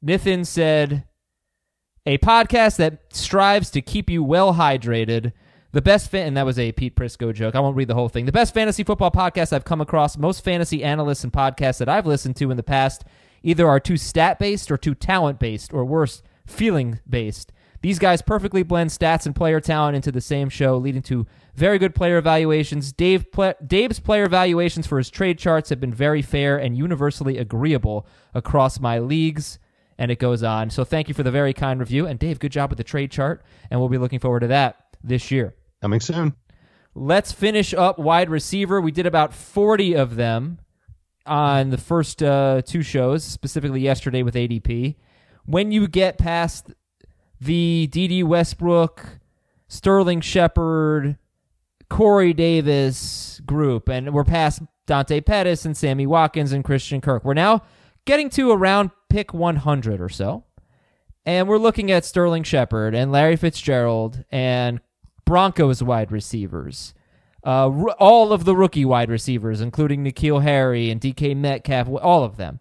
[0.00, 1.08] Nathan said,
[2.06, 5.32] "A podcast that strives to keep you well hydrated."
[5.74, 7.56] The best fan, and that was a Pete Prisco joke.
[7.56, 8.26] I won't read the whole thing.
[8.26, 10.16] The best fantasy football podcast I've come across.
[10.16, 13.02] Most fantasy analysts and podcasts that I've listened to in the past
[13.42, 17.50] either are too stat based or too talent based, or worse, feeling based.
[17.80, 21.78] These guys perfectly blend stats and player talent into the same show, leading to very
[21.78, 22.92] good player evaluations.
[22.92, 23.26] Dave
[23.66, 28.78] Dave's player evaluations for his trade charts have been very fair and universally agreeable across
[28.78, 29.58] my leagues.
[29.98, 30.70] And it goes on.
[30.70, 32.06] So thank you for the very kind review.
[32.06, 33.42] And Dave, good job with the trade chart.
[33.72, 35.56] And we'll be looking forward to that this year.
[35.84, 36.32] Coming soon.
[36.94, 38.80] Let's finish up wide receiver.
[38.80, 40.58] We did about 40 of them
[41.26, 44.96] on the first uh, two shows, specifically yesterday with ADP.
[45.44, 46.72] When you get past
[47.38, 49.18] the Dede Westbrook,
[49.68, 51.18] Sterling Shepard,
[51.90, 57.26] Corey Davis group, and we're past Dante Pettis and Sammy Watkins and Christian Kirk.
[57.26, 57.62] We're now
[58.06, 60.44] getting to around pick 100 or so.
[61.26, 64.80] And we're looking at Sterling Shepard and Larry Fitzgerald and
[65.24, 66.94] Broncos wide receivers.
[67.44, 72.24] Uh, r- all of the rookie wide receivers, including N'Keal Harry and DK Metcalf, all
[72.24, 72.58] of them.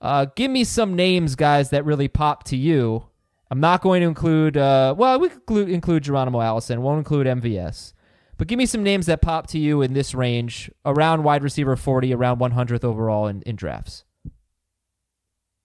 [0.00, 3.06] Uh, give me some names, guys, that really pop to you.
[3.50, 7.26] I'm not going to include, uh, well, we could include, include Geronimo Allison, won't include
[7.26, 7.92] MVS.
[8.36, 11.76] But give me some names that pop to you in this range, around wide receiver
[11.76, 14.04] 40, around 100th overall in, in drafts.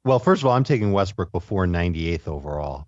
[0.06, 2.88] Well, first of all, I'm taking Westbrook before 98th overall.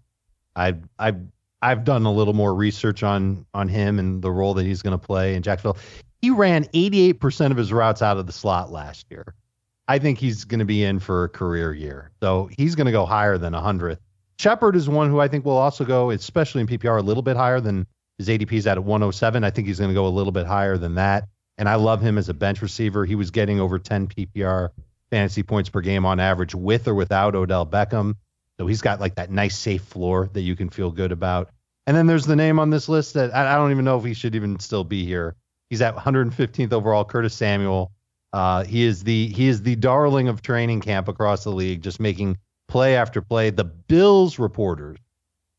[0.55, 1.21] I've I've
[1.61, 4.97] I've done a little more research on on him and the role that he's going
[4.97, 5.77] to play in Jacksonville.
[6.21, 9.33] He ran 88% of his routes out of the slot last year.
[9.87, 12.11] I think he's going to be in for a career year.
[12.21, 13.97] So he's going to go higher than 100th.
[14.39, 17.35] Shepard is one who I think will also go, especially in PPR, a little bit
[17.35, 17.85] higher than
[18.17, 19.43] his ADP is at 107.
[19.43, 21.27] I think he's going to go a little bit higher than that.
[21.57, 23.05] And I love him as a bench receiver.
[23.05, 24.69] He was getting over 10 PPR
[25.09, 28.15] fantasy points per game on average with or without Odell Beckham.
[28.59, 31.49] So he's got like that nice safe floor that you can feel good about.
[31.87, 34.05] And then there's the name on this list that I, I don't even know if
[34.05, 35.35] he should even still be here.
[35.69, 37.91] He's at 115th overall, Curtis Samuel.
[38.33, 41.99] Uh, he is the he is the darling of training camp across the league, just
[41.99, 42.37] making
[42.67, 43.49] play after play.
[43.49, 44.97] The Bills reporters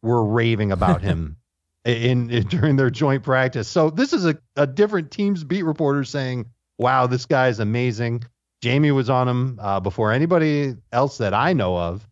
[0.03, 1.37] were raving about him
[1.85, 3.69] in, in during their joint practice.
[3.69, 6.47] So this is a, a different team's beat reporter saying,
[6.79, 8.25] "Wow, this guy is amazing."
[8.63, 12.09] Jamie was on him uh, before anybody else that I know of,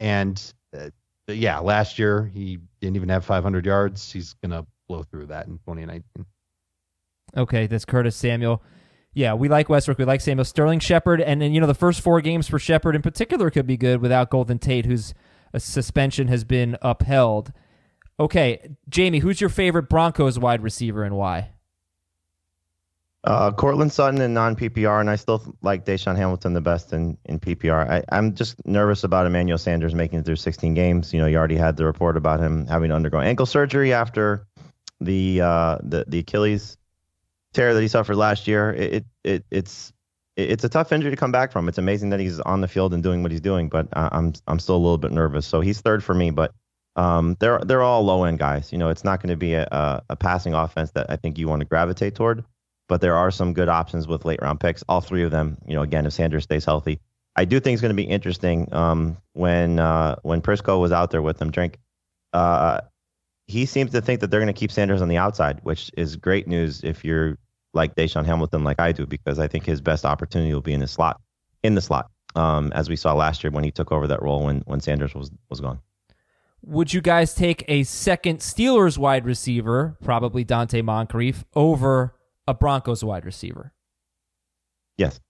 [0.00, 0.90] and uh,
[1.28, 4.12] yeah, last year he didn't even have 500 yards.
[4.12, 6.26] He's gonna blow through that in 2019.
[7.36, 8.62] Okay, that's Curtis Samuel.
[9.12, 9.98] Yeah, we like Westbrook.
[9.98, 12.94] We like Samuel Sterling Shepard, and then you know the first four games for Shepard
[12.94, 15.14] in particular could be good without Golden Tate, whose
[15.54, 17.52] uh, suspension has been upheld.
[18.20, 21.50] Okay, Jamie, who's your favorite Broncos wide receiver and why?
[23.26, 27.18] Uh, Courtland Sutton in non PPR, and I still like DaeSean Hamilton the best in,
[27.24, 27.90] in PPR.
[27.90, 31.12] I, I'm just nervous about Emmanuel Sanders making it through 16 games.
[31.12, 34.46] You know, you already had the report about him having to undergo ankle surgery after
[35.00, 36.76] the uh, the the Achilles
[37.52, 38.72] tear that he suffered last year.
[38.72, 39.92] It, it, it it's
[40.36, 41.68] it's a tough injury to come back from.
[41.68, 44.34] It's amazing that he's on the field and doing what he's doing, but I- I'm
[44.46, 45.46] I'm still a little bit nervous.
[45.46, 46.54] So he's third for me, but
[46.94, 48.70] um, they're they're all low end guys.
[48.70, 51.38] You know, it's not going to be a, a a passing offense that I think
[51.38, 52.44] you want to gravitate toward.
[52.88, 54.84] But there are some good options with late round picks.
[54.88, 57.00] All three of them, you know, again, if Sanders stays healthy,
[57.34, 58.72] I do think it's going to be interesting.
[58.72, 61.78] Um, when uh, when Prisco was out there with them, drink,
[62.32, 62.80] uh,
[63.46, 66.16] he seems to think that they're going to keep Sanders on the outside, which is
[66.16, 67.38] great news if you're
[67.74, 70.80] like DaeSean Hamilton, like I do, because I think his best opportunity will be in
[70.80, 71.20] the slot,
[71.62, 74.44] in the slot, um, as we saw last year when he took over that role
[74.44, 75.80] when when Sanders was was gone.
[76.62, 82.14] Would you guys take a second Steelers wide receiver, probably Donte Moncrief, over
[82.46, 83.72] a Broncos wide receiver?
[84.96, 85.20] Yes.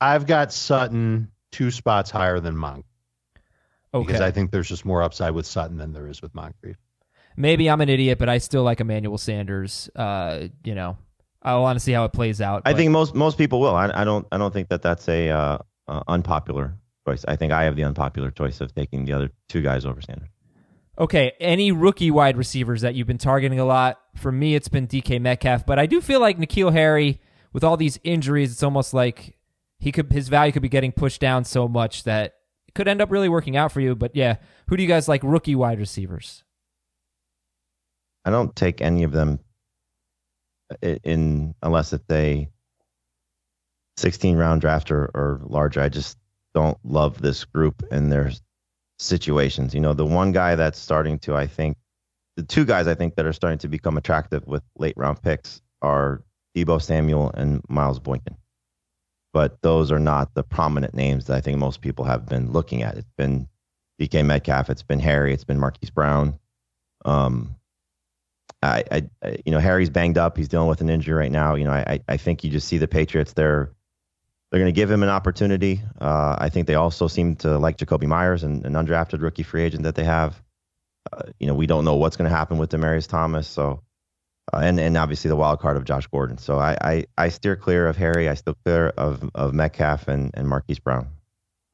[0.00, 2.84] I've got Sutton two spots higher than Monk
[3.92, 4.06] Okay.
[4.06, 6.76] because I think there's just more upside with Sutton than there is with Moncrief.
[7.36, 9.88] Maybe I'm an idiot, but I still like Emmanuel Sanders.
[9.94, 10.96] Uh, you know,
[11.42, 12.62] I want to see how it plays out.
[12.64, 13.74] I but- think most most people will.
[13.74, 16.76] I, I don't I don't think that that's a uh, uh, unpopular
[17.06, 17.24] choice.
[17.26, 20.28] I think I have the unpopular choice of taking the other two guys over Sanders.
[20.98, 24.00] Okay, any rookie wide receivers that you've been targeting a lot?
[24.14, 27.20] For me, it's been DK Metcalf, but I do feel like N'Keal Harry,
[27.52, 29.36] with all these injuries, it's almost like
[29.78, 32.34] he could his value could be getting pushed down so much that
[32.68, 33.96] it could end up really working out for you.
[33.96, 34.36] But yeah,
[34.68, 36.44] who do you guys like rookie wide receivers?
[38.24, 39.40] I don't take any of them
[41.02, 42.48] in unless it's a
[43.96, 45.80] 16 round draft or, or larger.
[45.80, 46.18] I just
[46.54, 48.30] don't love this group and their
[49.04, 49.74] situations.
[49.74, 51.76] You know, the one guy that's starting to, I think,
[52.36, 55.62] the two guys I think that are starting to become attractive with late round picks
[55.82, 56.22] are
[56.56, 58.36] Deebo Samuel and Miles Boykin.
[59.32, 62.82] But those are not the prominent names that I think most people have been looking
[62.82, 62.96] at.
[62.96, 63.48] It's been
[64.00, 66.38] DK Metcalf, it's been Harry, it's been Marquise Brown.
[67.04, 67.56] Um,
[68.62, 70.36] I, I, you know, Harry's banged up.
[70.36, 71.54] He's dealing with an injury right now.
[71.54, 73.32] You know, I, I- I think you just see the Patriots.
[73.34, 73.70] They're,
[74.54, 75.82] they're going to give him an opportunity.
[76.00, 79.64] Uh, I think they also seem to like Jakobi Meyers and an undrafted rookie free
[79.64, 80.40] agent that they have.
[81.12, 83.48] Uh, you know, we don't know what's going to happen with Demaryius Thomas.
[83.48, 83.82] So,
[84.52, 86.38] uh, and and obviously the wild card of Josh Gordon.
[86.38, 88.28] So I, I, I steer clear of Harry.
[88.28, 91.08] I steer clear of of Metcalf and and Marquise Brown,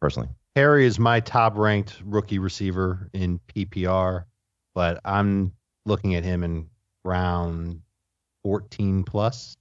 [0.00, 0.30] personally.
[0.56, 4.24] Harry is my top ranked rookie receiver in PPR,
[4.74, 5.52] but I'm
[5.84, 6.70] looking at him in
[7.04, 7.82] round
[8.42, 9.58] 14 plus.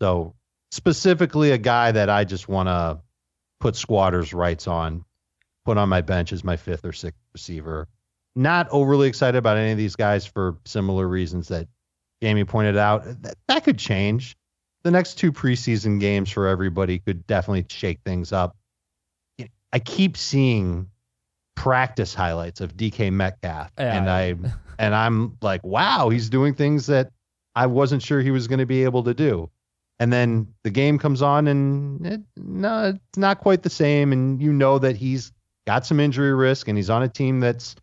[0.00, 0.36] So
[0.70, 3.00] specifically a guy that I just want to
[3.60, 5.04] put squatters rights on,
[5.64, 7.88] put on my bench as my fifth or sixth receiver.
[8.36, 11.66] Not overly excited about any of these guys for similar reasons that
[12.22, 13.04] Jamie pointed out.
[13.22, 14.36] That, that could change.
[14.84, 18.56] The next two preseason games for everybody could definitely shake things up.
[19.72, 20.88] I keep seeing
[21.56, 23.98] practice highlights of DK Metcalf, Yeah.
[23.98, 24.34] and I
[24.78, 27.10] and I'm like, wow, he's doing things that
[27.56, 29.50] I wasn't sure he was going to be able to do.
[30.00, 34.12] And then the game comes on, and it, no, it's not quite the same.
[34.12, 35.32] And you know that he's
[35.66, 37.74] got some injury risk, and he's on a team that's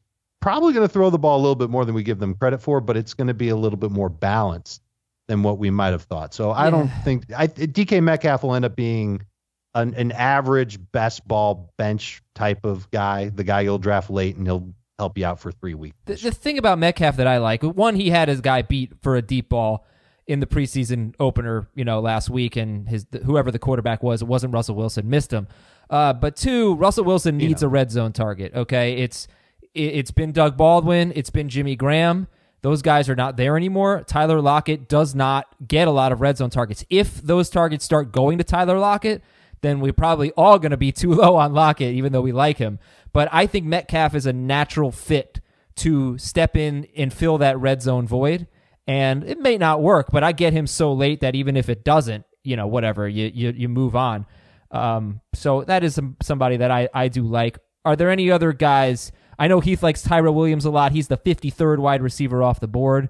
[0.42, 2.62] probably going to throw the ball a little bit more than we give them credit
[2.62, 4.82] for, but it's going to be a little bit more balanced
[5.28, 6.34] than what we might have thought.
[6.34, 9.26] So I don't think I, DK Metcalf will end up being
[9.74, 14.46] an, an average best ball bench type of guy, the guy you'll draft late and
[14.46, 15.98] he'll help you out for three weeks.
[16.06, 19.16] The, the thing about Metcalf that I like, one, he had his guy beat for
[19.16, 19.86] a deep ball
[20.28, 24.26] in the preseason opener, you know, last week, and his whoever the quarterback was, it
[24.26, 25.48] wasn't Russell Wilson, missed him.
[25.90, 28.54] Uh, but two, Russell Wilson needs a red zone target.
[28.56, 29.28] Okay, it's
[29.74, 32.28] it, it's been Doug Baldwin, it's been Jimmy Graham.
[32.62, 34.04] Those guys are not there anymore.
[34.08, 36.84] Tyler Lockett does not get a lot of red zone targets.
[36.90, 39.22] If those targets start going to Tyler Lockett,
[39.62, 42.58] then we're probably all going to be too low on Lockett, even though we like
[42.58, 42.80] him.
[43.14, 45.42] But I think Metcalf is a natural fit
[45.76, 48.48] to step in and fill that red zone void.
[48.88, 51.84] And it may not work, but I get him so late that even if it
[51.84, 54.26] doesn't, you know, whatever, you you, you move on.
[54.72, 57.58] Um, so that is some, somebody that I, I do like.
[57.84, 59.12] Are there any other guys?
[59.40, 60.92] I know Heath likes Tyra Williams a lot.
[60.92, 63.10] He's the 53rd wide receiver off the board.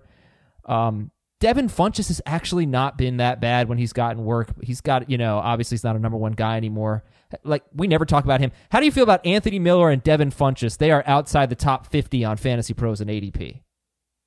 [0.66, 4.50] Um, Devin Funchess has actually not been that bad when he's gotten work.
[4.64, 7.04] He's got, you know, obviously he's not a number one guy anymore.
[7.44, 8.52] Like we never talk about him.
[8.72, 10.78] How do you feel about Anthony Miller and Devin Funchess?
[10.78, 13.62] They are outside the top 50 on Fantasy Pros and ADP.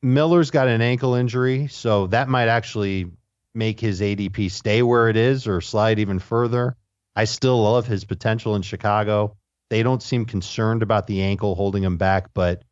[0.02, 3.10] Miller's got an ankle injury, so that might actually
[3.54, 6.76] make his ADP stay where it is or slide even further.
[7.16, 9.36] I still love his potential in Chicago.
[9.70, 12.62] They don't seem concerned about the ankle holding him back, but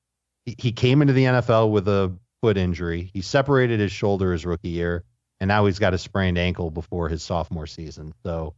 [0.45, 3.11] he- came into the NFL with a foot injury.
[3.13, 5.05] He separated his shoulder his rookie year,
[5.41, 8.15] and now he's got a sprained ankle before his sophomore season.
[8.25, 8.55] So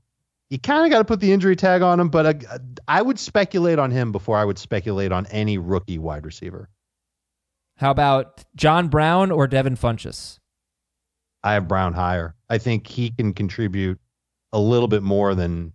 [0.51, 3.19] you kind of got to put the injury tag on him, but uh, I would
[3.19, 6.69] speculate on him before I would speculate on any rookie wide receiver.
[7.79, 10.39] How about John Brown or Devin Funchess?
[11.45, 12.35] I have Brown higher.
[12.51, 14.01] I think he can contribute
[14.53, 15.73] a little bit more than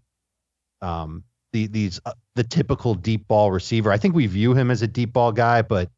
[0.82, 3.90] um, the these uh, the typical deep ball receiver.
[3.90, 5.90] I think we view him as a deep ball guy, but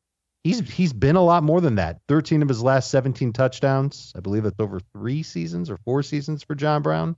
[0.43, 2.01] he's he's been a lot more than that.
[2.07, 6.43] 13 of his last 17 touchdowns, I believe that's over three seasons or four seasons
[6.43, 7.15] for John Brown,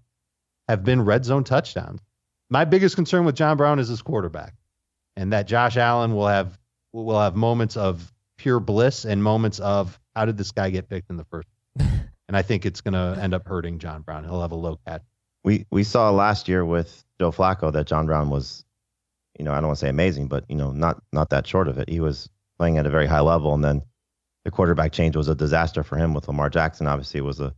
[0.70, 2.00] have been red zone touchdowns.
[2.50, 4.54] My biggest concern with John Brown is his quarterback,
[5.18, 6.58] and that Josh Allen will have
[6.94, 11.10] will have moments of pure bliss and moments of how did this guy get picked
[11.10, 11.48] in the first.
[11.80, 14.24] and I think it's going to end up hurting John Brown.
[14.24, 15.04] He'll have a low catch.
[15.44, 18.66] We we saw last year with Joe Flacco that John Brown was,
[19.38, 21.68] you know, I don't want to say amazing, but you know, not not that short
[21.68, 21.90] of it.
[21.90, 23.82] He was playing at a very high level, and then
[24.44, 26.88] the quarterback change was a disaster for him with Lamar Jackson.
[26.88, 27.54] Obviously, it was a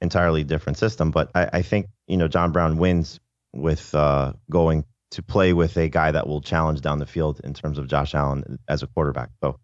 [0.00, 3.20] entirely different system, but I, I think you know John Brown wins
[3.52, 7.54] with uh, going to play with a guy that will challenge down the field in
[7.54, 9.30] terms of Josh Allen as a quarterback.
[9.42, 9.58] So,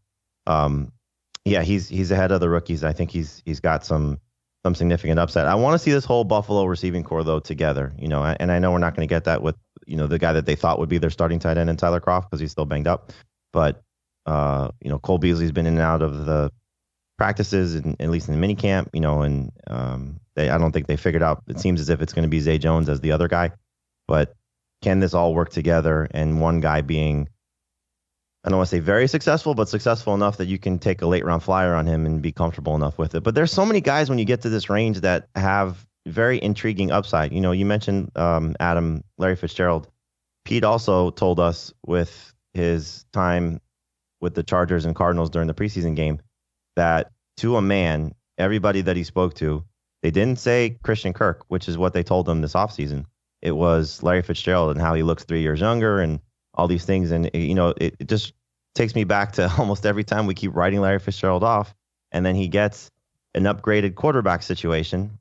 [0.47, 0.93] um,
[1.45, 2.85] yeah, he's he's ahead of the rookies.
[2.85, 4.21] I think he's he's got some
[4.65, 5.47] some significant upside.
[5.47, 7.93] I want to see this whole Buffalo receiving core though together.
[7.99, 10.19] You know, and I know we're not going to get that with you know the
[10.19, 12.53] guy that they thought would be their starting tight end in Tyler Kroft because he's
[12.53, 13.13] still banged up.
[13.53, 13.83] But
[14.27, 16.53] uh, you know, Cole Beasley's been in and out of the
[17.19, 18.91] practices, and at least in the mini camp.
[18.93, 21.43] You know, and um, they I don't think they figured out.
[21.49, 23.51] It seems as if it's going to be Zay Jones as the other guy,
[24.07, 24.35] but
[24.81, 26.09] can this all work together?
[26.13, 27.29] And one guy being
[28.45, 31.07] I don't want to say very successful, but successful enough that you can take a
[31.07, 33.23] late round flyer on him and be comfortable enough with it.
[33.23, 36.91] But there's so many guys when you get to this range that have very intriguing
[36.91, 37.33] upside.
[37.33, 39.89] You know, you mentioned um, Adam, Larry Fitzgerald.
[40.45, 43.61] Pete also told us with his time
[44.21, 46.21] with the Chargers and Cardinals during the preseason game
[46.75, 49.65] that to a man, everybody that he spoke to,
[50.03, 53.05] they didn't say Christian Kirk, which is what they told him this offseason.
[53.41, 56.21] It was Larry Fitzgerald and how he looks three years younger and
[56.55, 57.11] all these things.
[57.11, 58.33] And, you know, it, it just
[58.75, 61.75] takes me back to almost every time we keep writing Larry Fitzgerald off.
[62.11, 62.91] And then he gets
[63.35, 65.19] an upgraded quarterback situation.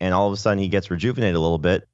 [0.00, 1.88] And all of a sudden he gets rejuvenated a little bit.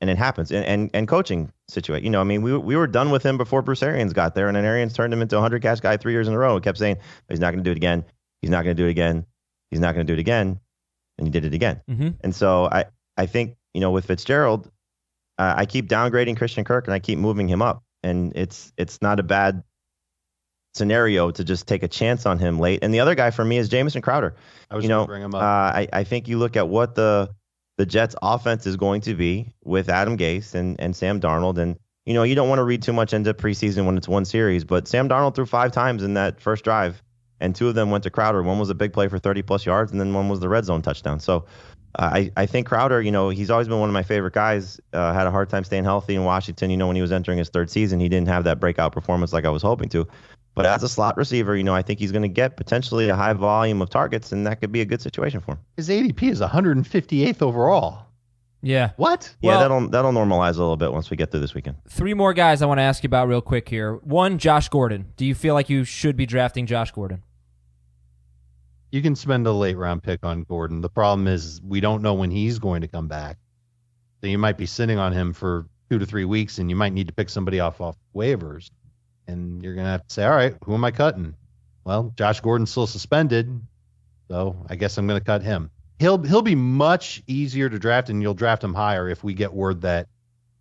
[0.00, 0.50] And it happens.
[0.50, 2.04] And, and, and coaching situation.
[2.04, 4.48] You know, I mean, we, we were done with him before Bruce Arians got there.
[4.48, 6.54] And then Arians turned him into a 100 catch guy three years in a row
[6.54, 6.96] and kept saying,
[7.28, 8.04] he's not going to do it again.
[8.40, 9.26] He's not going to do it again.
[9.70, 10.58] He's not going to do it again.
[11.18, 11.80] And he did it again.
[11.88, 12.08] Mm-hmm.
[12.22, 14.70] And so I, I think, you know, with Fitzgerald,
[15.38, 19.00] uh, I keep downgrading Christian Kirk and I keep moving him up and it's it's
[19.02, 19.62] not a bad
[20.74, 22.80] scenario to just take a chance on him late.
[22.82, 24.34] And the other guy for me is Jamison Crowder.
[24.70, 25.74] I was you know, bring him uh, up.
[25.74, 27.30] I I think you look at what the
[27.78, 31.78] the Jets offense is going to be with Adam Gase and and Sam Darnold and
[32.06, 34.64] you know you don't want to read too much into preseason when it's one series,
[34.64, 37.02] but Sam Darnold threw five times in that first drive.
[37.40, 38.40] And two of them went to Crowder.
[38.40, 40.64] One was a big play for 30 plus yards, and then one was the red
[40.64, 41.18] zone touchdown.
[41.18, 41.40] So uh,
[41.98, 44.80] I, I think Crowder, you know, he's always been one of my favorite guys.
[44.92, 46.70] Uh, had a hard time staying healthy in Washington.
[46.70, 49.32] You know, when he was entering his third season, he didn't have that breakout performance
[49.32, 50.06] like I was hoping to.
[50.54, 53.16] But as a slot receiver, you know, I think he's going to get potentially a
[53.16, 55.58] high volume of targets, and that could be a good situation for him.
[55.76, 58.06] His ADP is 158th overall.
[58.62, 58.90] Yeah.
[58.96, 59.34] What?
[59.40, 61.76] Yeah, Well- that'll that'll normalize a little bit once we get through this weekend.
[61.88, 63.94] Three more guys I want to ask you about real quick here.
[63.96, 65.06] One, Josh Gordon.
[65.16, 67.22] Do you feel like you should be drafting Josh Gordon?
[68.92, 70.82] You can spend a late round pick on Gordon.
[70.82, 73.38] The problem is we don't know when he's going to come back.
[74.20, 76.92] So you might be sitting on him for two to three weeks, and you might
[76.92, 78.70] need to pick somebody off off waivers.
[79.26, 81.34] And you're gonna have to say, all right, who am I cutting?
[81.84, 83.60] Well, Josh Gordon's still suspended,
[84.28, 85.70] so I guess I'm gonna cut him.
[85.98, 89.52] He'll he'll be much easier to draft, and you'll draft him higher if we get
[89.52, 90.08] word that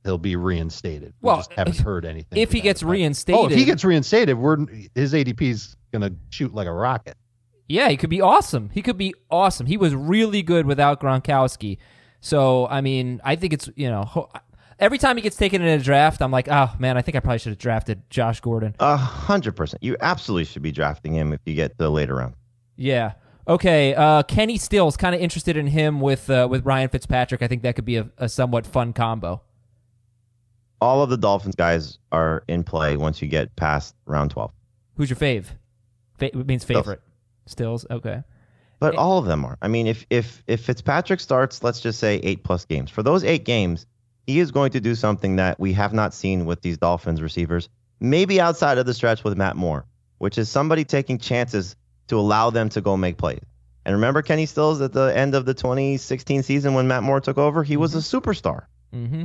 [0.03, 1.13] he'll be reinstated.
[1.21, 2.39] We Well, just haven't heard anything.
[2.39, 4.57] if he gets reinstated, oh, if he gets reinstated, we're
[4.95, 7.15] his ADP's gonna shoot like a rocket.
[7.71, 8.69] Yeah, he could be awesome.
[8.73, 9.65] He could be awesome.
[9.65, 11.77] He was really good without Gronkowski.
[12.19, 14.29] So, I mean, I think it's, you know, ho-
[14.77, 17.21] every time he gets taken in a draft, I'm like, oh, man, I think I
[17.21, 18.75] probably should have drafted Josh Gordon.
[18.79, 19.81] A hundred percent.
[19.81, 22.35] You absolutely should be drafting him if you get to the later round.
[22.75, 23.13] Yeah.
[23.47, 23.95] Okay.
[23.95, 27.41] Uh, Kenny Stills, kind of interested in him with uh, with Ryan Fitzpatrick.
[27.41, 29.41] I think that could be a, a somewhat fun combo.
[30.81, 34.51] All of the Dolphins guys are in play once you get past round twelve.
[34.97, 35.45] Who's your fave?
[36.17, 37.01] Fa- it means favorite.
[37.51, 37.85] Stills.
[37.89, 38.23] Okay.
[38.79, 38.97] But Eh.
[38.97, 39.57] all of them are.
[39.61, 42.89] I mean, if if if Fitzpatrick starts, let's just say eight plus games.
[42.89, 43.85] For those eight games,
[44.25, 47.69] he is going to do something that we have not seen with these Dolphins receivers,
[47.99, 49.85] maybe outside of the stretch with Matt Moore,
[50.17, 51.75] which is somebody taking chances
[52.07, 53.41] to allow them to go make plays.
[53.85, 57.37] And remember Kenny Stills at the end of the 2016 season when Matt Moore took
[57.39, 57.63] over?
[57.63, 58.65] He was a superstar.
[58.93, 59.23] Mm-hmm.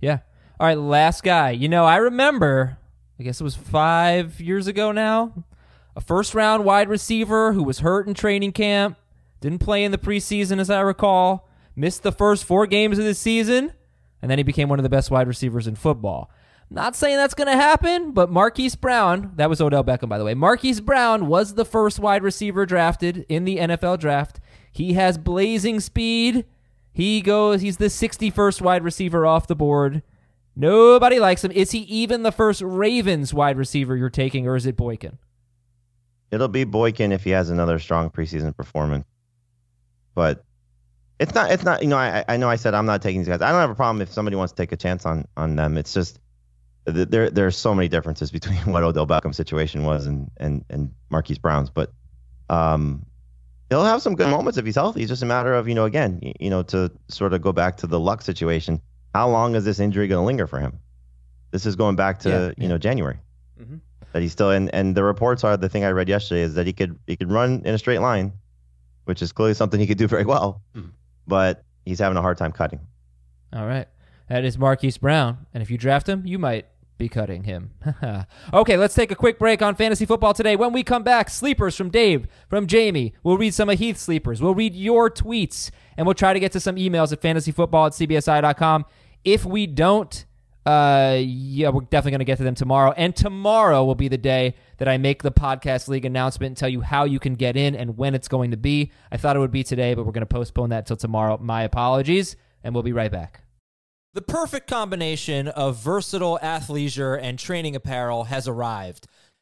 [0.00, 0.18] Yeah.
[0.58, 1.50] All right, last guy.
[1.50, 2.78] You know, I remember,
[3.20, 5.32] I guess it was five years ago now,
[5.96, 8.98] a first round wide receiver who was hurt in training camp,
[9.40, 13.14] didn't play in the preseason, as I recall, missed the first four games of the
[13.14, 13.72] season,
[14.20, 16.30] and then he became one of the best wide receivers in football.
[16.68, 20.24] Not saying that's going to happen, but Marquise Brown, that was Odell Beckham, by the
[20.24, 20.34] way.
[20.34, 24.40] Marquise Brown was the first wide receiver drafted in the NFL draft.
[24.72, 26.44] He has blazing speed.
[26.92, 30.02] He goes, he's the 61st wide receiver off the board.
[30.56, 31.52] Nobody likes him.
[31.52, 35.18] Is he even the first Ravens wide receiver you're taking, or is it Boykin?
[36.30, 39.04] It'll be Boykin if he has another strong preseason performance.
[40.14, 40.44] But
[41.18, 41.50] it's not.
[41.50, 41.82] It's not.
[41.82, 43.42] You know, I I know I said I'm not taking these guys.
[43.42, 45.76] I don't have a problem if somebody wants to take a chance on on them.
[45.76, 46.18] It's just
[46.86, 50.64] th- there there are so many differences between what Odell Beckham's situation was and and
[50.70, 51.70] and Marquise Brown's.
[51.70, 51.92] But
[52.50, 53.04] um,
[53.70, 55.02] he'll have some good moments if he's healthy.
[55.02, 57.78] It's just a matter of you know again you, know to sort of go back
[57.78, 58.80] to the luck situation.
[59.14, 60.78] How long is this injury going to linger for him?
[61.50, 63.18] This is going back to Yeah, you know January
[63.58, 63.80] Mhm.
[64.12, 66.66] That he's still and and the reports are the thing I read yesterday is that
[66.66, 68.32] he could he could run in a straight line,
[69.04, 70.90] which is clearly something he could do very well, Mhm.
[71.26, 72.80] but he's having a hard time cutting.
[73.52, 73.86] All right.
[74.28, 75.46] That is Marquise Brown.
[75.54, 76.66] And if you draft him, you might
[76.98, 77.70] be cutting him.
[78.54, 80.56] okay, let's take a quick break on fantasy football today.
[80.56, 83.12] When we come back, sleepers from Dave, from Jamie.
[83.22, 84.40] We'll read some of Heath's sleepers.
[84.42, 87.92] We'll read your tweets, and we'll try to get to some emails at fantasyfootball at
[87.92, 88.86] cbsi.com.
[89.24, 90.24] If we don't,
[90.66, 92.92] uh, yeah, we're definitely going to get to them tomorrow.
[92.96, 96.68] And tomorrow will be the day that I make the podcast league announcement and tell
[96.68, 98.90] you how you can get in and when it's going to be.
[99.12, 101.38] I thought it would be today, but we're going to postpone that till tomorrow.
[101.40, 103.42] My apologies, and we'll be right back.
[104.12, 109.06] The perfect combination of versatile athleisure and training apparel has arrived.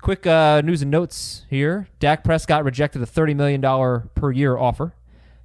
[0.00, 1.88] Quick uh, news and notes here.
[1.98, 4.94] Dak Prescott rejected a $30 million per year offer.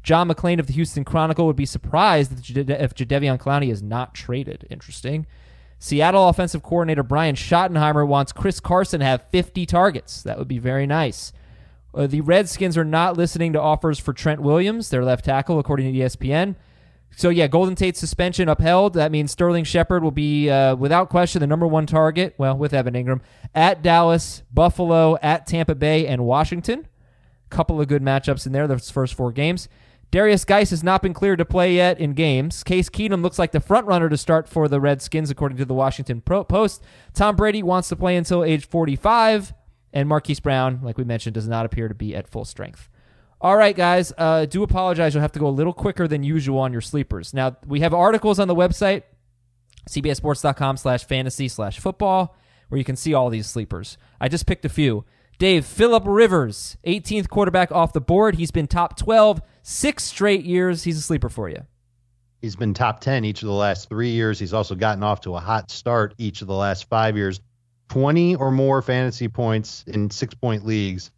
[0.01, 3.81] John McClain of the Houston Chronicle would be surprised if Jade- if Jadeveon Clowney is
[3.81, 4.65] not traded.
[4.69, 5.25] Interesting.
[5.79, 10.23] Seattle offensive coordinator Brian Schottenheimer wants Chris Carson to have 50 targets.
[10.23, 11.33] That would be very nice.
[11.93, 15.91] Uh, the Redskins are not listening to offers for Trent Williams, their left tackle, according
[15.91, 16.55] to ESPN.
[17.15, 18.93] So yeah, Golden Tate's suspension upheld.
[18.93, 22.35] That means Sterling Shepard will be, uh, without question, the number one target.
[22.37, 23.21] Well, with Evan Engram
[23.53, 26.87] at Dallas, Buffalo, at Tampa Bay, and Washington.
[27.49, 28.67] Couple of good matchups in there.
[28.67, 29.69] Those first four games.
[30.11, 32.63] Derrius Guice has not been cleared to play yet in games.
[32.63, 35.73] Case Keenum looks like the front runner to start for the Redskins, according to the
[35.73, 36.83] Washington Post.
[37.13, 39.53] Tom Brady wants to play until age 45,
[39.93, 42.89] and Marquise Brown, like we mentioned, does not appear to be at full strength.
[43.41, 44.13] All right, guys.
[44.17, 45.13] Uh, do apologize.
[45.13, 47.33] You'll have to go a little quicker than usual on your sleepers.
[47.33, 49.03] Now, we have articles on the website,
[49.89, 52.35] cbsports.com slash fantasy slash football,
[52.69, 53.97] where you can see all these sleepers.
[54.19, 55.05] I just picked a few.
[55.37, 58.35] Dave, Philip Rivers, 18th quarterback off the board.
[58.35, 60.83] He's been top 12 six straight years.
[60.83, 61.65] He's a sleeper for you.
[62.41, 64.39] He's been top 10 each of the last three years.
[64.39, 67.41] He's also gotten off to a hot start each of the last five years.
[67.89, 71.11] 20 or more fantasy points in six point leagues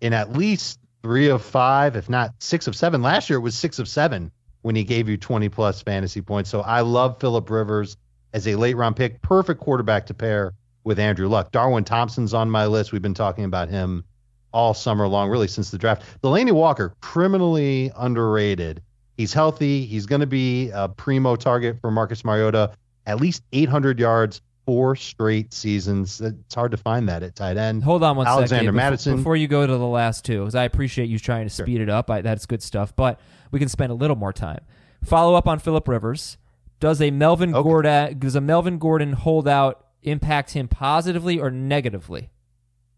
[0.00, 3.02] in at least three of five, if not six of seven.
[3.02, 4.30] Last year it was six of seven
[4.62, 6.48] when he gave you 20 plus fantasy points.
[6.48, 7.96] So I love Philip Rivers
[8.32, 9.20] as a late round pick.
[9.22, 11.52] Perfect quarterback to pair with Andrew Luck.
[11.52, 12.92] Darwin Thompson's on my list.
[12.92, 14.04] We've been talking about him
[14.52, 16.02] all summer long, really since the draft.
[16.22, 18.82] Delanie Walker, criminally underrated.
[19.16, 19.86] He's healthy.
[19.86, 22.72] He's going to be a primo target for Marcus Mariota.
[23.06, 26.20] At least 800 yards, four straight seasons.
[26.20, 27.82] It's hard to find that at tight end.
[27.84, 28.38] Hold on one second.
[28.38, 29.16] Alexander Dave, befo- Mattison.
[29.16, 31.88] Before you go to the last two, because I appreciate you trying to speed it
[31.88, 32.10] up.
[32.10, 33.18] I, that's good stuff, but
[33.50, 34.60] we can spend a little more time.
[35.04, 36.38] Follow up on Philip Rivers.
[36.80, 37.62] Does a Melvin Okay.
[37.62, 42.30] Gordon does a Melvin Gordon holdout impact him positively or negatively?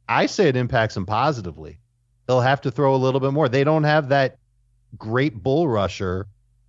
[0.08, 1.78] I say it impacts him positively.
[2.26, 3.48] They'll have to throw a little bit more.
[3.48, 4.38] They don't have that
[4.96, 6.26] great bull rusher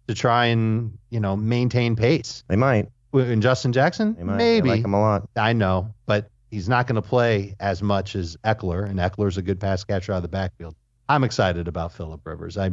[0.07, 2.43] to try and you know maintain pace.
[2.47, 2.89] They might.
[3.15, 4.35] In Justin Jackson, They might.
[4.35, 5.29] maybe I like him a lot.
[5.35, 9.41] I know, but he's not going to play as much as Ekeler, and Ekeler's a
[9.41, 10.75] good pass catcher out of the backfield.
[11.07, 12.57] I'm excited about Philip Rivers.
[12.57, 12.71] I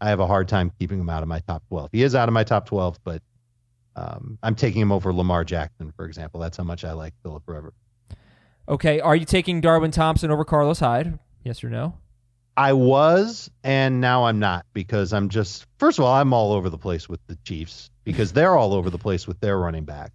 [0.00, 1.90] I have a hard time keeping him out of my top 12.
[1.92, 3.22] He is out of my top 12, but
[3.96, 6.40] um, I'm taking him over Lamar Jackson, for example.
[6.40, 7.72] That's how much I like Philip Rivers.
[8.68, 11.18] Okay, are you taking Darwin Thompson over Carlos Hyde?
[11.44, 11.94] Yes or no?
[12.56, 16.70] I was, and now I'm not because I'm just, first of all, I'm all over
[16.70, 20.12] the place with the Chiefs because they're all over the place with their running back.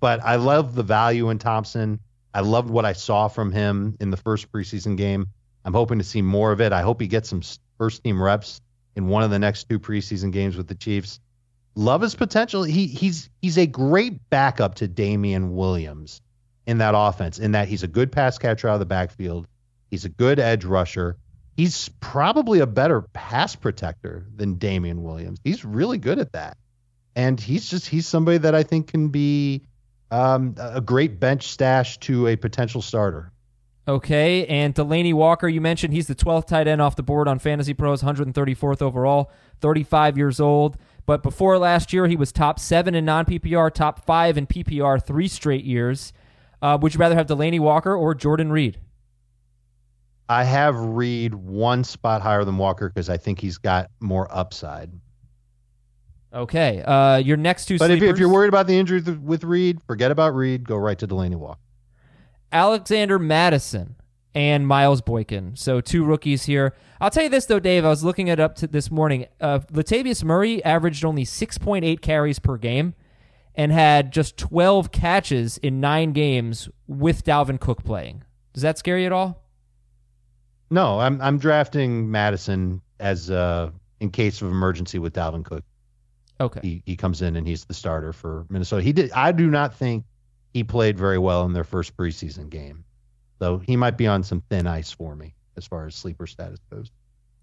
[0.00, 2.00] But I love the value in Thompson.
[2.32, 5.28] I loved what I saw from him in the first preseason game.
[5.64, 6.72] I'm hoping to see more of it.
[6.72, 7.42] I hope he gets some
[7.78, 8.60] first team reps
[8.96, 11.20] in one of the next two preseason games with the Chiefs.
[11.74, 12.64] Love his potential.
[12.64, 16.20] He he's he's a great backup to Damien Williams
[16.66, 19.46] in that offense, in that he's a good pass catcher out of the backfield.
[19.90, 21.16] He's a good edge rusher.
[21.56, 25.38] He's probably a better pass protector than Damien Williams.
[25.42, 26.56] He's really good at that.
[27.18, 29.64] And he's just he's somebody that I think can be
[30.12, 33.32] um, a great bench stash to a potential starter.
[33.88, 37.40] Okay, and Delanie Walker, you mentioned he's the 12th tight end off the board on
[37.40, 40.76] Fantasy Pros, 134th overall, 35 years old.
[41.06, 45.04] But before last year, he was top seven in non PPR, top five in PPR,
[45.04, 46.12] three straight years.
[46.62, 48.78] Uh, would you rather have Delanie Walker or Jordan Reed?
[50.28, 54.92] I have Reed one spot higher than Walker because I think he's got more upside.
[56.32, 59.18] Okay, uh, your next two But if, sleepers, if you're worried about the injury th-
[59.18, 60.66] with Reed, forget about Reed.
[60.66, 61.58] Go right to Delanie Walker.
[62.52, 63.96] Alexander Mattison
[64.34, 65.56] and Miles Boykin.
[65.56, 66.74] So two rookies here.
[67.00, 67.84] I'll tell you this though, Dave.
[67.84, 69.26] I was looking it up to this morning.
[69.40, 72.94] Uh, Latavius Murray averaged only 6.8 carries per game
[73.54, 78.22] and had just 12 catches in nine games with Dalvin Cook playing.
[78.52, 79.42] Does that scare you at all?
[80.70, 83.70] No, I'm I'm drafting Mattison as uh
[84.00, 85.64] in case of emergency with Dalvin Cook.
[86.40, 86.60] Okay.
[86.62, 88.82] He he comes in and he's the starter for Minnesota.
[88.82, 89.10] He did.
[89.12, 90.04] I do not think
[90.52, 92.84] he played very well in their first preseason game,
[93.40, 96.60] so he might be on some thin ice for me as far as sleeper status
[96.70, 96.90] goes.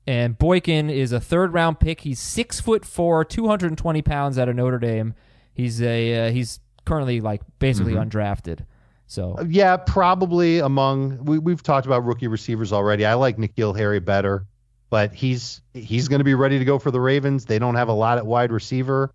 [0.08, 2.02] And Boykin is a third round pick.
[2.02, 5.14] He's six foot four, 220 pounds out of Notre Dame.
[5.54, 8.66] He's a uh, he's currently like basically undrafted.
[9.08, 13.06] So Uh, Yeah, probably among we, we've talked about rookie receivers already.
[13.06, 14.46] I like N'Keal Harry better,
[14.90, 17.46] but he's he's going to be ready to go for the Ravens.
[17.46, 19.12] They don't have a lot at wide receiver.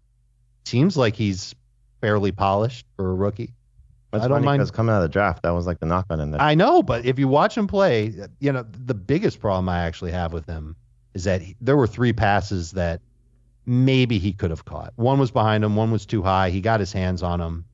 [0.64, 1.54] Seems like he's
[2.00, 3.54] fairly polished for a rookie.
[4.10, 6.06] That's I don't mind- because coming out of the draft, that was like the knock
[6.10, 6.32] on him.
[6.32, 6.40] There.
[6.40, 10.12] I know, but if you watch him play, you know the biggest problem I actually
[10.12, 10.76] have with him
[11.14, 13.00] is that he, there were three passes that
[13.66, 14.92] maybe he could have caught.
[14.96, 16.50] One was behind him, one was too high.
[16.50, 17.64] He got his hands on them.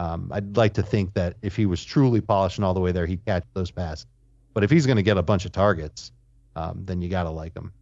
[0.00, 3.06] Um, I'd like to think that if he was truly polishing all the way there,
[3.06, 4.06] he'd catch those passes.
[4.54, 6.12] But if he's going to get a bunch of targets,
[6.58, 7.72] um, then you got to like them.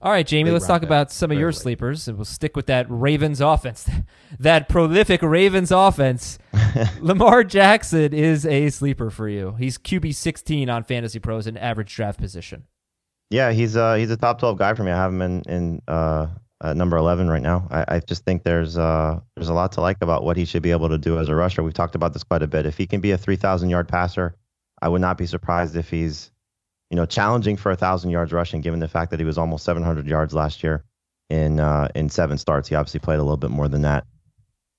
[0.00, 1.60] All right, Jamie, Big let's talk about some of your late.
[1.60, 3.88] sleepers, and we'll stick with that Ravens offense,
[4.40, 6.38] that prolific Ravens offense.
[7.00, 9.54] Lamar Jackson is a sleeper for you.
[9.58, 12.64] He's QB 16 on Fantasy Pros in average draft position.
[13.30, 14.90] Yeah, he's uh he's a top twelve guy for me.
[14.90, 16.26] I have him in in uh
[16.62, 17.66] at number eleven right now.
[17.70, 20.62] I, I just think there's uh there's a lot to like about what he should
[20.62, 21.62] be able to do as a rusher.
[21.62, 22.66] We've talked about this quite a bit.
[22.66, 24.36] If he can be a three thousand yard passer,
[24.82, 26.30] I would not be surprised if he's
[26.92, 29.64] you know challenging for a thousand yards rushing, given the fact that he was almost
[29.64, 30.84] seven hundred yards last year
[31.30, 32.68] in uh in seven starts.
[32.68, 34.04] He obviously played a little bit more than that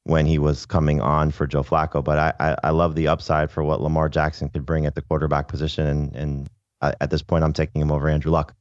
[0.03, 2.03] when he was coming on for Joe Flacco.
[2.03, 5.01] But I, I, I love the upside for what Lamar Jackson could bring at the
[5.01, 6.49] quarterback position, and and
[6.82, 8.53] I, at this point, I'm taking him over Andrew Luck.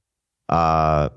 [0.49, 1.11] Uh,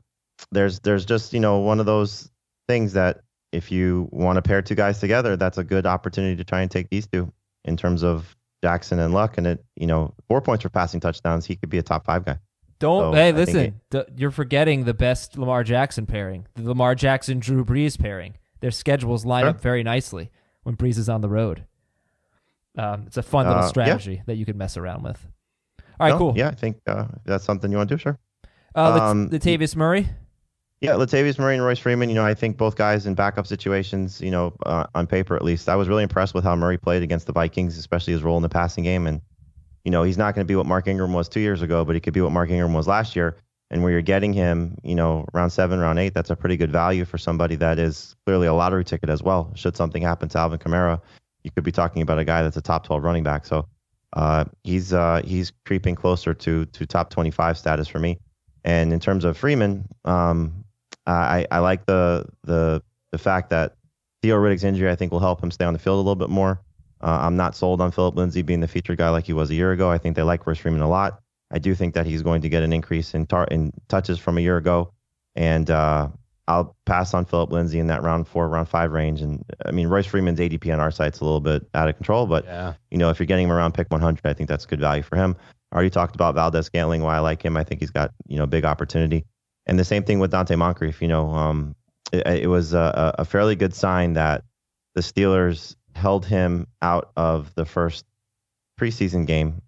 [0.52, 2.30] there's there's just you know one of those
[2.68, 3.22] things that
[3.54, 6.70] if you want to pair two guys together, that's a good opportunity to try and
[6.70, 7.32] take these two
[7.64, 8.35] in terms of
[8.66, 11.78] Jackson and Luck, and it you know four points for passing touchdowns, he could be
[11.78, 12.40] a top five guy.
[12.80, 16.96] Don't So, hey, I listen, d- you're forgetting the best Lamar Jackson pairing, the Lamar
[16.96, 18.38] Jackson Drew Brees pairing.
[18.62, 19.50] Their schedules line Sure.
[19.52, 20.32] up very nicely
[20.64, 21.66] when Brees is on the road.
[22.78, 23.70] Um, it's a fun little Uh, yeah.
[23.70, 25.26] strategy that you can mess around with.
[26.00, 26.34] All right, No, cool.
[26.36, 28.00] Yeah, I think uh, that's something you want to do.
[28.00, 28.18] Sure.
[28.74, 30.10] Uh, Um, Latavius Murray.
[30.86, 32.10] Yeah, Latavius Murray and Royce Freeman.
[32.10, 34.22] You know, I think both guys in backup situations.
[34.22, 37.02] You know, uh, on paper at least, I was really impressed with how Murray played
[37.02, 39.08] against the Vikings, especially his role in the passing game.
[39.08, 39.22] And
[39.84, 41.96] you know, he's not going to be what Mark Ingram was two years ago, but
[41.96, 43.36] he could be what Mark Ingram was last year.
[43.72, 46.72] And where you're getting him, you know, round seven, round eight, that's a pretty good
[46.72, 49.52] value for somebody that is clearly a lottery ticket as well.
[49.56, 51.02] Should something happen to Alvin Kamara,
[51.44, 53.44] you could be talking about a guy that's a top 12 running back.
[53.46, 53.68] So
[54.14, 58.20] uh, he's uh, he's creeping closer to to top 25 status for me.
[58.64, 60.65] And in terms of Freeman, um,
[61.12, 62.82] I, I like the the
[63.12, 63.76] the fact that
[64.22, 66.30] Theo Riddick's injury I think will help him stay on the field a little bit
[66.30, 66.62] more.
[67.02, 69.56] Uh, I'm not sold on Phillip Lindsay being the featured guy like he was a
[69.56, 69.92] year ago.
[69.92, 71.20] I think they like Royce Freeman a lot.
[71.52, 74.38] I do think that he's going to get an increase in tar- in touches from
[74.38, 74.92] a year ago,
[75.36, 76.08] and uh,
[76.48, 79.22] I'll pass on Phillip Lindsay in that round four, round five range.
[79.22, 82.26] And I mean Royce Freeman's ADP on our site's a little bit out of control,
[82.26, 82.74] but Yeah.
[82.90, 85.16] you know if you're getting him around pick 100, I think that's good value for
[85.16, 85.36] him.
[85.72, 87.58] I already talked about Valdes-Scantling, why I like him.
[87.58, 89.26] I think he's got you know big opportunity.
[89.68, 91.02] And the same thing with Donte Moncrief.
[91.02, 91.76] You know, um,
[92.12, 94.44] it, it was a, a fairly good sign that
[94.94, 98.06] the Steelers held him out of the first
[98.80, 99.62] preseason game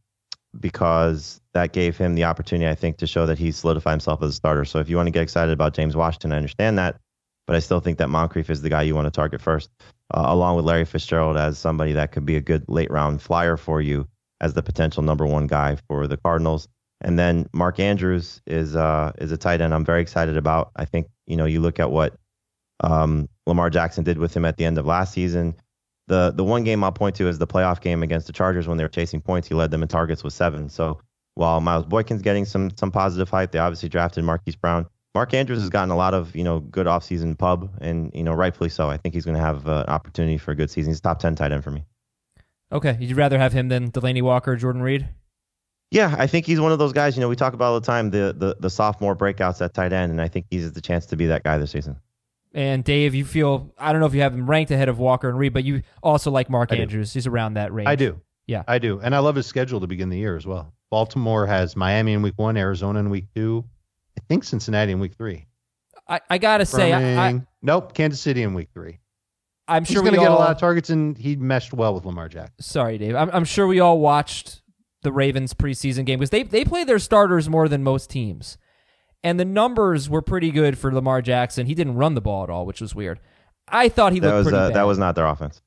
[0.60, 4.32] because that gave him the opportunity, I think, to show that he solidified himself as
[4.32, 4.66] a starter.
[4.66, 7.00] So if you want to get excited about James Washington, I understand that,
[7.46, 9.70] but I still think that Moncrief is the guy you want to target first,
[10.14, 13.58] uh, along with Larry Fitzgerald as somebody that could be a good late round flyer
[13.58, 14.08] for you
[14.42, 16.68] as the potential number one guy for the Cardinals.
[17.02, 20.72] And then Mark Andrews is uh, is a tight end I'm very excited about.
[20.76, 22.16] I think you know you look at what
[22.80, 25.56] um, Lamar Jackson did with him at the end of last season.
[26.08, 28.78] The the one game I'll point to is the playoff game against the Chargers when
[28.78, 29.48] they were chasing points.
[29.48, 30.70] He led them in targets with seven.
[30.70, 31.00] So
[31.36, 34.88] while Miles Boykin's getting some some positive hype, they obviously drafted Marquise Brown.
[35.14, 38.34] Mark Andrews has gotten a lot of you know good offseason pub, and you know
[38.34, 38.90] rightfully so.
[38.90, 40.92] I think he's going to have uh, an opportunity for a good season.
[40.92, 41.84] He's top ten tight end for me.
[42.72, 45.08] Okay, you'd rather have him than Delanie Walker, or Jordan Reed?
[45.92, 47.16] Yeah, I think he's one of those guys.
[47.16, 49.94] You know, we talk about all the time the the, the sophomore breakouts at tight
[49.94, 51.98] end, and I think he's the chance to be that guy this season.
[52.54, 55.30] And Dave, you feel I don't know if you have him ranked ahead of Walker
[55.30, 56.82] and Reed, but you also like Mark I do.
[56.82, 57.14] Andrews.
[57.14, 57.88] He's around that range.
[57.88, 58.22] I do.
[58.48, 58.64] Yeah.
[58.68, 59.00] I do.
[59.00, 60.74] And I love his schedule to begin the year as well.
[60.90, 63.66] Baltimore has Miami in week one, Arizona in week two,
[64.18, 65.46] I think Cincinnati in week three.
[66.08, 69.00] I, I gotta say, I, I, nope, Kansas City in week three.
[69.68, 71.36] I'm sure He's sure going we to get all, a lot of targets, and he
[71.36, 72.56] meshed well with Lamar Jackson.
[72.62, 73.16] Sorry, Dave.
[73.16, 74.62] I'm, I'm sure we all watched
[75.08, 78.58] the Ravens preseason game because they they play their starters more than most teams,
[79.24, 81.66] and the numbers were pretty good for Lamar Jackson.
[81.66, 83.20] He didn't run the ball at all, which was weird.
[83.70, 84.76] I thought he That looked was pretty uh, bad.
[84.76, 85.62] that was not their offense.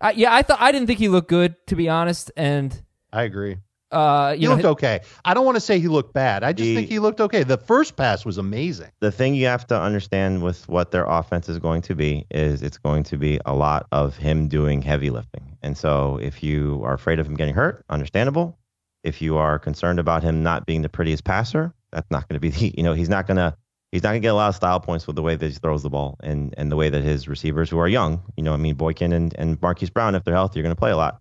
[0.00, 3.22] I, yeah, I thought I didn't think he looked good to be honest, and I
[3.22, 3.56] agree.
[3.92, 5.00] uh, He you know, looked okay.
[5.24, 6.42] I don't want to say he looked bad.
[6.42, 7.42] I just The- think he looked okay.
[7.44, 8.90] The first pass was amazing.
[9.00, 12.62] The thing you have to understand with what their offense is going to be is
[12.62, 15.56] it's going to be a lot of him doing heavy lifting.
[15.62, 18.58] And so if you are afraid of him getting hurt, understandable.
[19.04, 22.40] If you are concerned about him not being the prettiest passer, that's not going to
[22.40, 23.56] be the, you know, he's not going to
[23.92, 25.52] he's not going to get a lot of style points with the way that he
[25.54, 28.52] throws the ball and and the way that his receivers who are young, you know,
[28.52, 30.96] I mean Boykin and and Marquise Brown if they're healthy you're going to play a
[30.96, 31.20] lot.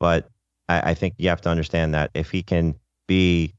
[0.00, 0.28] But
[0.68, 2.76] I, I think you have to understand that if he can
[3.06, 3.54] be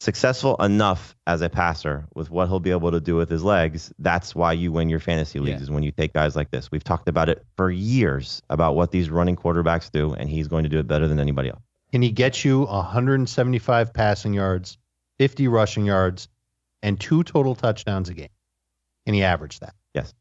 [0.00, 3.92] successful enough as a passer with what he'll be able to do with his legs,
[4.00, 5.62] that's why you win your fantasy leagues Yeah.
[5.62, 6.70] is when you take guys like this.
[6.72, 10.64] We've talked about it for years about what these running quarterbacks do, and he's going
[10.64, 11.62] to do it better than anybody else.
[11.92, 14.78] Can he get you 175 passing yards,
[15.18, 16.28] 50 rushing yards,
[16.82, 18.30] and two total touchdowns a game?
[19.04, 19.74] Can he average that?
[19.94, 20.14] Yes.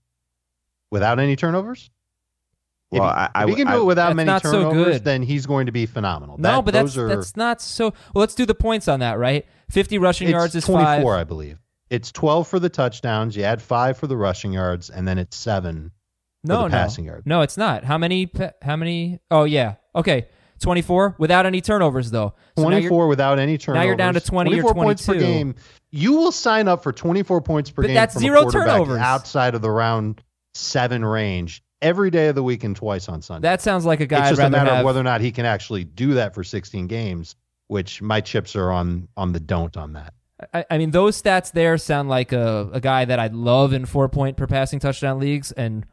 [0.91, 1.89] Without any turnovers?
[2.91, 4.41] If Well, he, I, I, if he can I- do it without That's many not
[4.41, 5.03] so turnovers, good.
[5.05, 6.37] then he's going to be phenomenal.
[6.37, 7.85] no, That- but that's are, that's not so.
[8.13, 9.45] Well, let's do the points on that, right?
[9.69, 11.05] 50 rushing it's yards is 24, five.
[11.05, 11.57] I believe.
[11.89, 13.35] It's 12 for the touchdowns.
[13.37, 15.91] You add five for the rushing yards, and then it's seven
[16.43, 17.25] no, for the no, passing yards.
[17.25, 17.85] no, it's not.
[17.85, 18.29] How many?
[18.61, 19.19] How many?
[19.29, 20.27] Oh yeah, okay,
[20.61, 22.33] 24 without any turnovers though.
[22.57, 23.81] So 24 without any turnovers.
[23.83, 25.25] Now you're down to 20 or 24 points per 22.
[25.33, 25.55] game.
[25.91, 28.99] You will sign up for 24 points per But game that's zero turnovers.
[28.99, 33.47] outside of the round seven range every day of the week and twice on Sunday.
[33.47, 34.79] that sounds like a guy it's just a matter have.
[34.79, 37.35] of whether or not he can actually do that for 16 games,
[37.67, 40.13] which my chips are on on the don't on that.
[40.53, 43.85] I, I mean, those stats there sound like a, a guy that I'd love in
[43.85, 45.85] four point per passing touchdown leagues and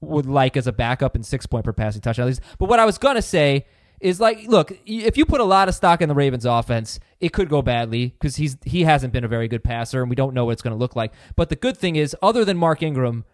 [0.00, 2.40] would like as a backup in six point per passing touchdown leagues.
[2.58, 3.66] But what I was gonna say
[4.00, 7.32] is like, look, if you put a lot of stock in the Ravens offense, it
[7.32, 10.34] could go badly because he's he hasn't been a very good passer and we don't
[10.34, 11.12] know what it's gonna look like.
[11.36, 13.24] But the good thing is, other than Mark Ingram,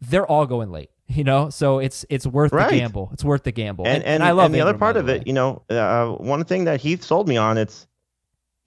[0.00, 0.90] they're all going late.
[1.10, 2.68] You know, so it's it's worth Right.
[2.68, 3.08] the gamble.
[3.14, 3.86] It's worth the gamble.
[3.86, 6.44] and, and, I love and the other part by of it, you know, uh, one
[6.44, 7.86] thing that Heath sold me on, it's,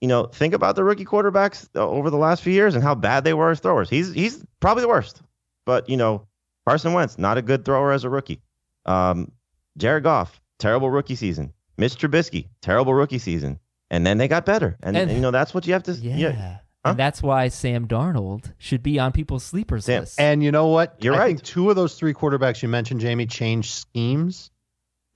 [0.00, 2.96] you know, think about the rookie quarterbacks uh, over the last few years and how
[2.96, 3.88] bad they were as throwers.
[3.88, 5.22] He's he's probably the worst,
[5.64, 6.26] but you know,
[6.66, 8.42] Carson Wentz not a good thrower as a rookie.
[8.86, 9.30] Um,
[9.78, 11.52] Jared Goff terrible rookie season.
[11.76, 13.58] Mitch Trubisky terrible rookie season,
[13.90, 14.76] and then they got better.
[14.82, 15.92] And, And- and, you know that's what you have to.
[15.92, 16.16] yeah.
[16.16, 16.56] yeah.
[16.84, 16.90] Huh?
[16.90, 20.18] And that's why Sam Darnold should be on people's sleepers Sam- list.
[20.20, 20.96] And you know what?
[21.00, 21.26] You're I right.
[21.28, 24.50] think two of those three quarterbacks you mentioned, Jamie, changed schemes.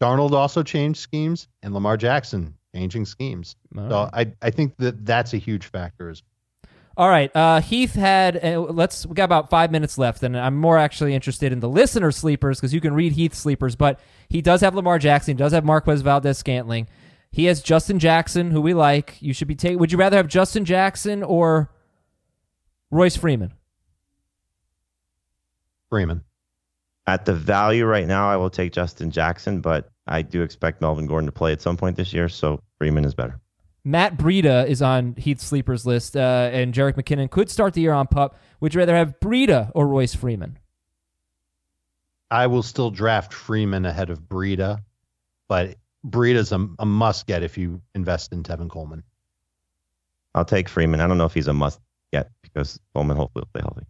[0.00, 3.56] Darnold also changed schemes, and Lamar Jackson changing schemes.
[3.76, 4.28] All So right.
[4.42, 6.10] I, I think that that's a huge factor.
[6.10, 6.22] As
[6.96, 7.34] All right.
[7.34, 8.36] Uh, Heath had.
[8.44, 9.04] Uh, let's.
[9.06, 12.60] We got about five minutes left, and I'm more actually interested in the listener sleepers
[12.60, 15.36] because you can read Heath sleepers, but he does have Lamar Jackson.
[15.36, 16.88] He does have Marquez Valdes-Scantling.
[17.30, 19.20] He has Justin Jackson, who we like.
[19.20, 19.78] You should be taking.
[19.78, 21.70] Would you rather have Justin Jackson or
[22.90, 23.52] Royce Freeman?
[25.90, 26.22] Freeman.
[27.06, 31.06] At the value right now, I will take Justin Jackson, but I do expect Melvin
[31.06, 33.40] Gordon to play at some point this year, so Freeman is better.
[33.84, 37.92] Matt Breida is on Heath sleepers list, uh, and Jerick McKinnon could start the year
[37.92, 38.36] on pup.
[38.60, 40.58] Would you rather have Breida or Royce Freeman?
[42.30, 44.80] I will still draft Freeman ahead of Breida,
[45.48, 49.02] but Breida's a, a must get if you invest in Tevin Coleman.
[50.34, 51.00] I'll take Freeman.
[51.00, 51.80] I don't know if he's a must
[52.12, 53.86] get because Coleman hopefully will stay healthy.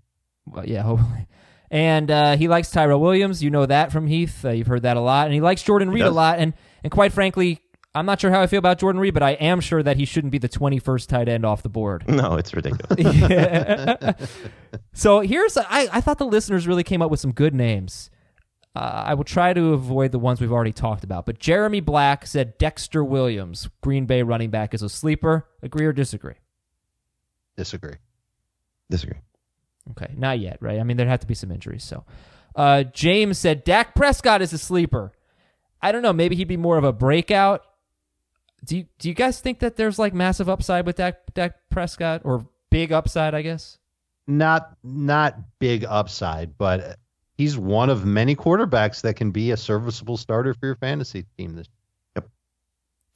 [0.47, 1.26] Well, yeah, hopefully.
[1.70, 3.43] And uh, he likes Tyrell Williams.
[3.43, 4.45] You know that from Heath.
[4.45, 5.26] Uh, you've heard that a lot.
[5.26, 6.39] And he likes Jordan Reed a lot.
[6.39, 7.61] And and quite frankly,
[7.97, 10.05] I'm not sure how I feel about Jordan Reed, but I am sure that he
[10.05, 12.05] shouldn't be the 21st tight end off the board.
[12.16, 14.14] No, it's ridiculous.
[14.93, 18.11] So here's I, I thought the listeners really came up with some good names.
[18.77, 21.24] Uh, I will try to avoid the ones we've already talked about.
[21.24, 25.49] But Jeremy Black said Dexter Williams, Green Bay running back, is a sleeper.
[25.62, 26.35] Agree or disagree?
[27.57, 27.95] Disagree.
[28.91, 29.16] Disagree.
[29.93, 30.79] Okay, not yet, right?
[30.79, 31.85] I mean, there'd have to be some injuries.
[31.85, 32.05] So,
[32.55, 35.12] uh, James said Dak Prescott is a sleeper.
[35.81, 36.12] I don't know.
[36.12, 37.64] Maybe he'd be more of a breakout.
[38.62, 42.22] Do you do you guys think that there's like massive upside with Dak Dak Prescott
[42.24, 43.35] or big upside?
[43.35, 43.79] I guess.
[44.27, 46.99] Not not big upside, but
[47.37, 51.55] he's one of many quarterbacks that can be a serviceable starter for your fantasy team
[51.55, 51.68] this
[52.14, 52.28] yep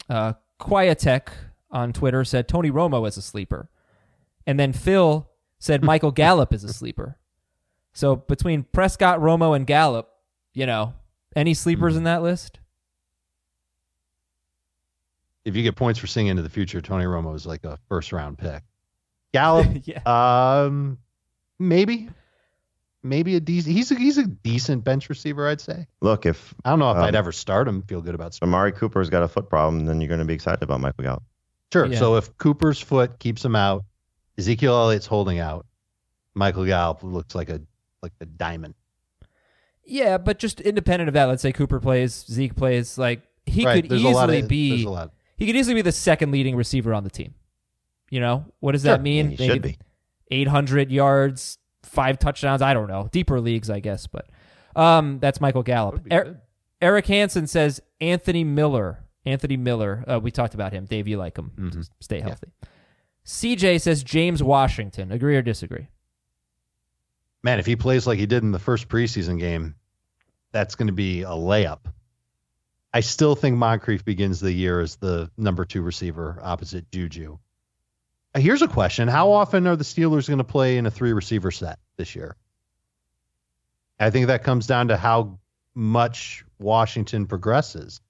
[0.08, 1.28] Uh, Quietech
[1.70, 3.70] on Twitter said Tony Romo is a sleeper.
[4.46, 7.16] And then Phil said Michael Gallup is a sleeper.
[7.92, 10.08] So between Prescott, Romo, and Gallup,
[10.52, 10.94] you know,
[11.34, 12.58] any sleepers in that list?
[15.44, 18.12] If you get points for seeing into the future, Tony Romo is like a first
[18.12, 18.62] round pick.
[19.32, 20.02] Gallup, yeah.
[20.04, 20.98] um,
[21.58, 22.10] maybe,
[23.02, 23.74] maybe a decent.
[23.74, 25.86] He's a, he's a decent bench receiver, I'd say.
[26.00, 27.82] Look, if I don't know if Um, I'd ever start him.
[27.82, 28.52] Feel good about starting.
[28.54, 31.22] Amari Cooper's got a foot problem, then you're going to be excited about Michael Gallup.
[31.72, 31.86] Sure.
[31.86, 31.98] Yeah.
[31.98, 33.84] So if Cooper's foot keeps him out,
[34.38, 35.66] Ezekiel Elliott's holding out.
[36.34, 37.60] Michael Gallup looks like a
[38.02, 38.74] like a diamond.
[39.84, 43.82] Yeah, but just independent of that, let's say Cooper plays, Zeke plays, like he right.
[43.82, 45.12] could there's a lot easily of, be a lot.
[45.36, 47.34] he could easily be the second leading receiver on the team.
[48.08, 49.02] You know, what does that Sure.
[49.02, 49.30] mean?
[49.30, 49.78] He should be.
[50.30, 51.58] 800 yards,
[51.90, 52.62] five touchdowns.
[52.62, 53.08] I don't know.
[53.12, 54.06] Deeper leagues, I guess.
[54.06, 54.26] But
[54.76, 56.06] um, that's Michael Gallup.
[56.12, 56.40] Er-
[56.80, 59.04] Eric Hansen says Anthony Miller.
[59.26, 60.04] Anthony Miller.
[60.06, 60.86] Uh, we talked about him.
[60.86, 61.52] Dave, you like him.
[61.58, 61.90] Mhm.
[62.00, 62.48] Stay healthy.
[63.24, 65.12] CJ says James Washington.
[65.12, 65.88] Agree or disagree?
[67.42, 69.74] Man, if he plays like he did in the first preseason game,
[70.52, 71.80] that's going to be a layup.
[72.92, 77.38] I still think Moncrief begins the year as the number two receiver opposite Juju.
[78.34, 81.50] Here's a question: How often are the Steelers going to play in a three receiver
[81.50, 82.36] set this year?
[83.98, 85.38] I think that comes down to how
[85.74, 88.00] much Washington progresses.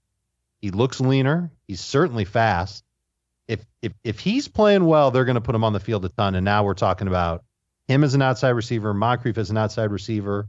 [0.61, 1.51] He looks leaner.
[1.67, 2.85] He's certainly fast.
[3.49, 6.11] If if if he's playing well, they're going to put him on the field a
[6.11, 6.35] ton.
[6.35, 7.45] And now we're talking about
[7.89, 10.49] him as an outside receiver, Moncrief as an outside receiver.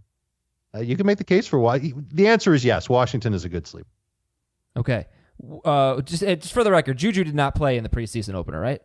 [0.75, 1.79] Uh, you can make the case for why.
[1.79, 2.87] The answer is yes.
[2.89, 3.89] Washington is a good sleeper.
[4.77, 5.07] Okay.
[5.65, 8.59] Uh, just, uh, just for the record, Juju did not play in the preseason opener,
[8.59, 8.81] right?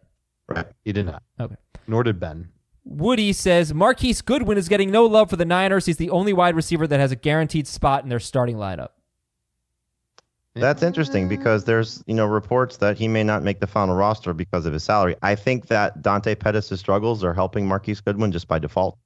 [0.49, 0.67] Right.
[0.85, 1.23] He did not.
[1.41, 1.57] Okay.
[1.87, 2.49] Nor did Ben.
[2.85, 5.87] Woody says Marquise Goodwin is getting no love for the Niners.
[5.87, 8.91] He's the only wide receiver that has a guaranteed spot in their starting lineup.
[10.55, 14.33] That's interesting because there's you know reports that he may not make the final roster
[14.33, 15.15] because of his salary.
[15.21, 18.97] I think that Dante Pettis' struggles are helping Marquise Goodwin just by default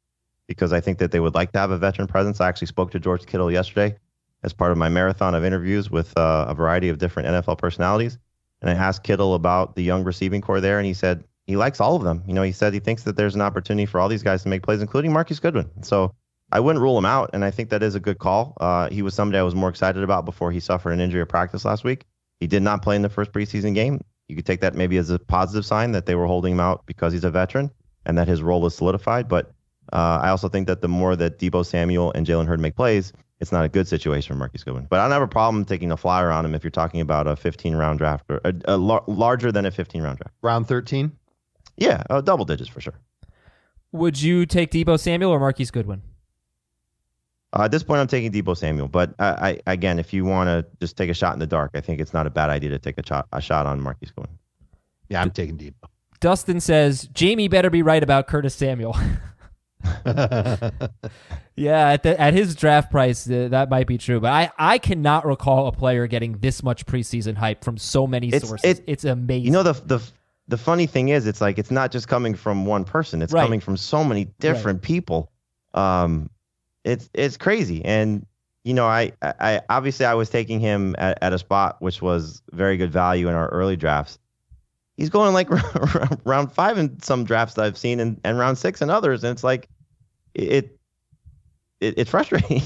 [0.47, 2.41] because I think that they would like to have a veteran presence.
[2.41, 3.97] I actually spoke to George Kittle yesterday
[4.43, 8.19] as part of my marathon of interviews with uh, a variety of different NFL personalities,
[8.61, 11.81] and I asked Kittle about the young receiving core there, and he said he likes
[11.81, 12.23] all of them.
[12.27, 14.49] You know, he said he thinks that there's an opportunity for all these guys to
[14.49, 15.69] make plays, including Marcus Goodwin.
[15.83, 16.15] So
[16.53, 18.57] I wouldn't rule him out, and I think that is a good call.
[18.61, 21.29] Uh, he was somebody I was more excited about before he suffered an injury at
[21.29, 22.05] practice last week.
[22.41, 24.01] He did not play in the first preseason game.
[24.29, 26.87] You could take that maybe as a positive sign that they were holding him out
[26.87, 27.71] because he's a veteran
[28.07, 29.29] and that his role is solidified.
[29.29, 29.53] But
[29.93, 33.13] uh, I also think that the more that Deebo Samuel and Jalen Hurd make plays,
[33.41, 34.87] it's not a good situation for Marquise Goodwin.
[34.89, 37.27] But I don't have a problem taking a flyer on him if you're talking about
[37.27, 40.35] a 15 round draft or a, a lar- larger than a 15 round draft.
[40.43, 41.13] Round 13.
[41.77, 42.95] Yeah, uh, double digits for sure.
[43.93, 46.03] Would you take Deebo Samuel or Marquise Goodwin?
[47.53, 50.47] Uh, at this point, I'm taking Deebo Samuel, but I, I again, if you want
[50.47, 52.71] to just take a shot in the dark, I think it's not a bad idea
[52.71, 54.39] to take a shot a shot on Marquise Goodwin.
[55.09, 55.75] Yeah, I'm taking Deebo.
[56.21, 58.97] Dustin says Jamie better be right about Curtis Samuel.
[61.57, 64.21] yeah, at, the, at his draft price, uh, that might be true.
[64.21, 68.29] But I, I cannot recall a player getting this much preseason hype from so many
[68.29, 68.79] It's- sources.
[68.79, 69.45] it- it's amazing.
[69.47, 70.03] You know the the
[70.49, 73.43] the funny thing is, it's like it's not just coming from one person; it's Right.
[73.43, 75.31] coming from so many different people.
[75.75, 76.29] Um,
[76.85, 78.27] it's it's crazy, and
[78.65, 82.43] you know, I I obviously I was taking him at, at a spot which was
[82.53, 84.19] very good value in our early drafts.
[85.01, 85.49] He's going like
[86.27, 89.33] round five in some drafts that I've seen, and, and round six in others, and
[89.33, 89.67] it's like
[90.35, 90.79] it
[91.81, 92.61] it it's frustrating.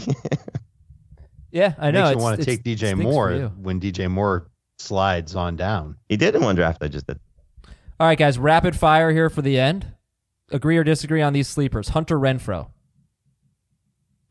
[1.53, 2.07] yeah, I know.
[2.07, 5.97] Makes you want to take DJ stinks Moore when DJ Moore slides on down.
[6.09, 7.21] he did in one draft I just did.
[8.01, 9.93] All right, guys, rapid fire here for the end.
[10.51, 11.91] Agree or disagree on these sleepers?
[11.91, 12.67] Hunter Renfrow.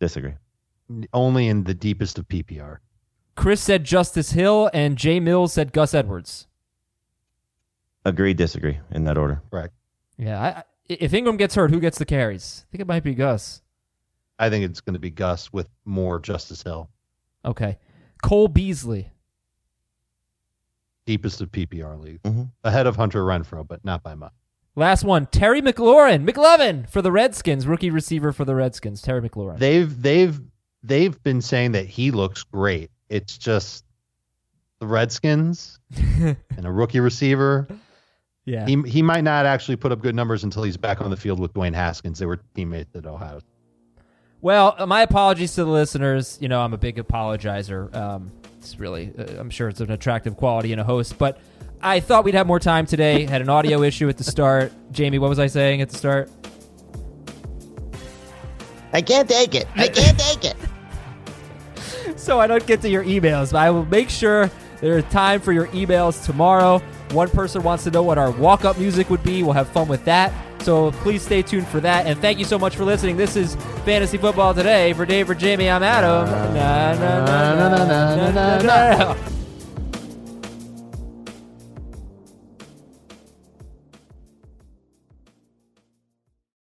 [0.02, 0.34] Disagree.
[1.14, 2.80] Only in the deepest of PPR.
[3.38, 6.48] Chris said Justice Hill, and Jay Mills said Gus Edwards.
[8.06, 8.34] Agree.
[8.34, 9.42] Disagree in that order.
[9.52, 9.74] Correct.
[10.18, 12.66] Yeah, I, I- if Ingram gets hurt, who gets the carries?
[12.68, 13.62] I think it might be Gus.
[14.38, 16.90] I think it's going to be Gus with more Justice Hill.
[17.46, 17.78] Okay.
[18.22, 19.10] Cole Beasley.
[21.06, 22.22] Deepest of PPR league.
[22.24, 22.50] Mhm.
[22.64, 24.34] Ahead of Hunter Renfrow, but not by much.
[24.76, 26.28] Last one, Terry McLaurin.
[26.28, 29.02] McLovin for the Redskins, rookie receiver for the Redskins.
[29.02, 29.60] Terry McLaurin.
[29.60, 30.40] They've they've
[30.82, 32.90] they've been saying that he looks great.
[33.10, 33.86] It's just
[34.80, 37.68] the Redskins and a rookie receiver.
[38.46, 38.66] Yeah.
[38.66, 41.40] He he might not actually put up good numbers until he's back on the field
[41.40, 42.20] with Dwayne Haskins.
[42.20, 43.40] They were teammates at Ohio.
[44.42, 46.38] Well, uh, my apologies to the listeners.
[46.42, 47.96] You know, I'm a big apologizer.
[47.96, 51.40] Um, it's really, uh, I'm sure it's an attractive quality in a host, but
[51.82, 53.26] I thought we'd have more time today.
[53.26, 54.74] Had an audio issue at the start.
[54.92, 56.30] Jamie, what was I saying at the start?
[58.92, 59.68] I can't take it.
[59.76, 60.58] I can't take it.
[62.20, 63.54] so I don't get to your emails.
[63.54, 66.82] But I will make sure there is time for your emails tomorrow.
[67.14, 69.44] One person wants to know what our walk up music would be.
[69.44, 70.34] We'll have fun with that.
[70.64, 72.08] So please stay tuned for that.
[72.08, 73.18] And thank you so much for listening.
[73.18, 73.56] This is
[73.86, 74.94] Fantasy Football Today.
[74.94, 76.28] For Dave, for Jamie, I'm Adam.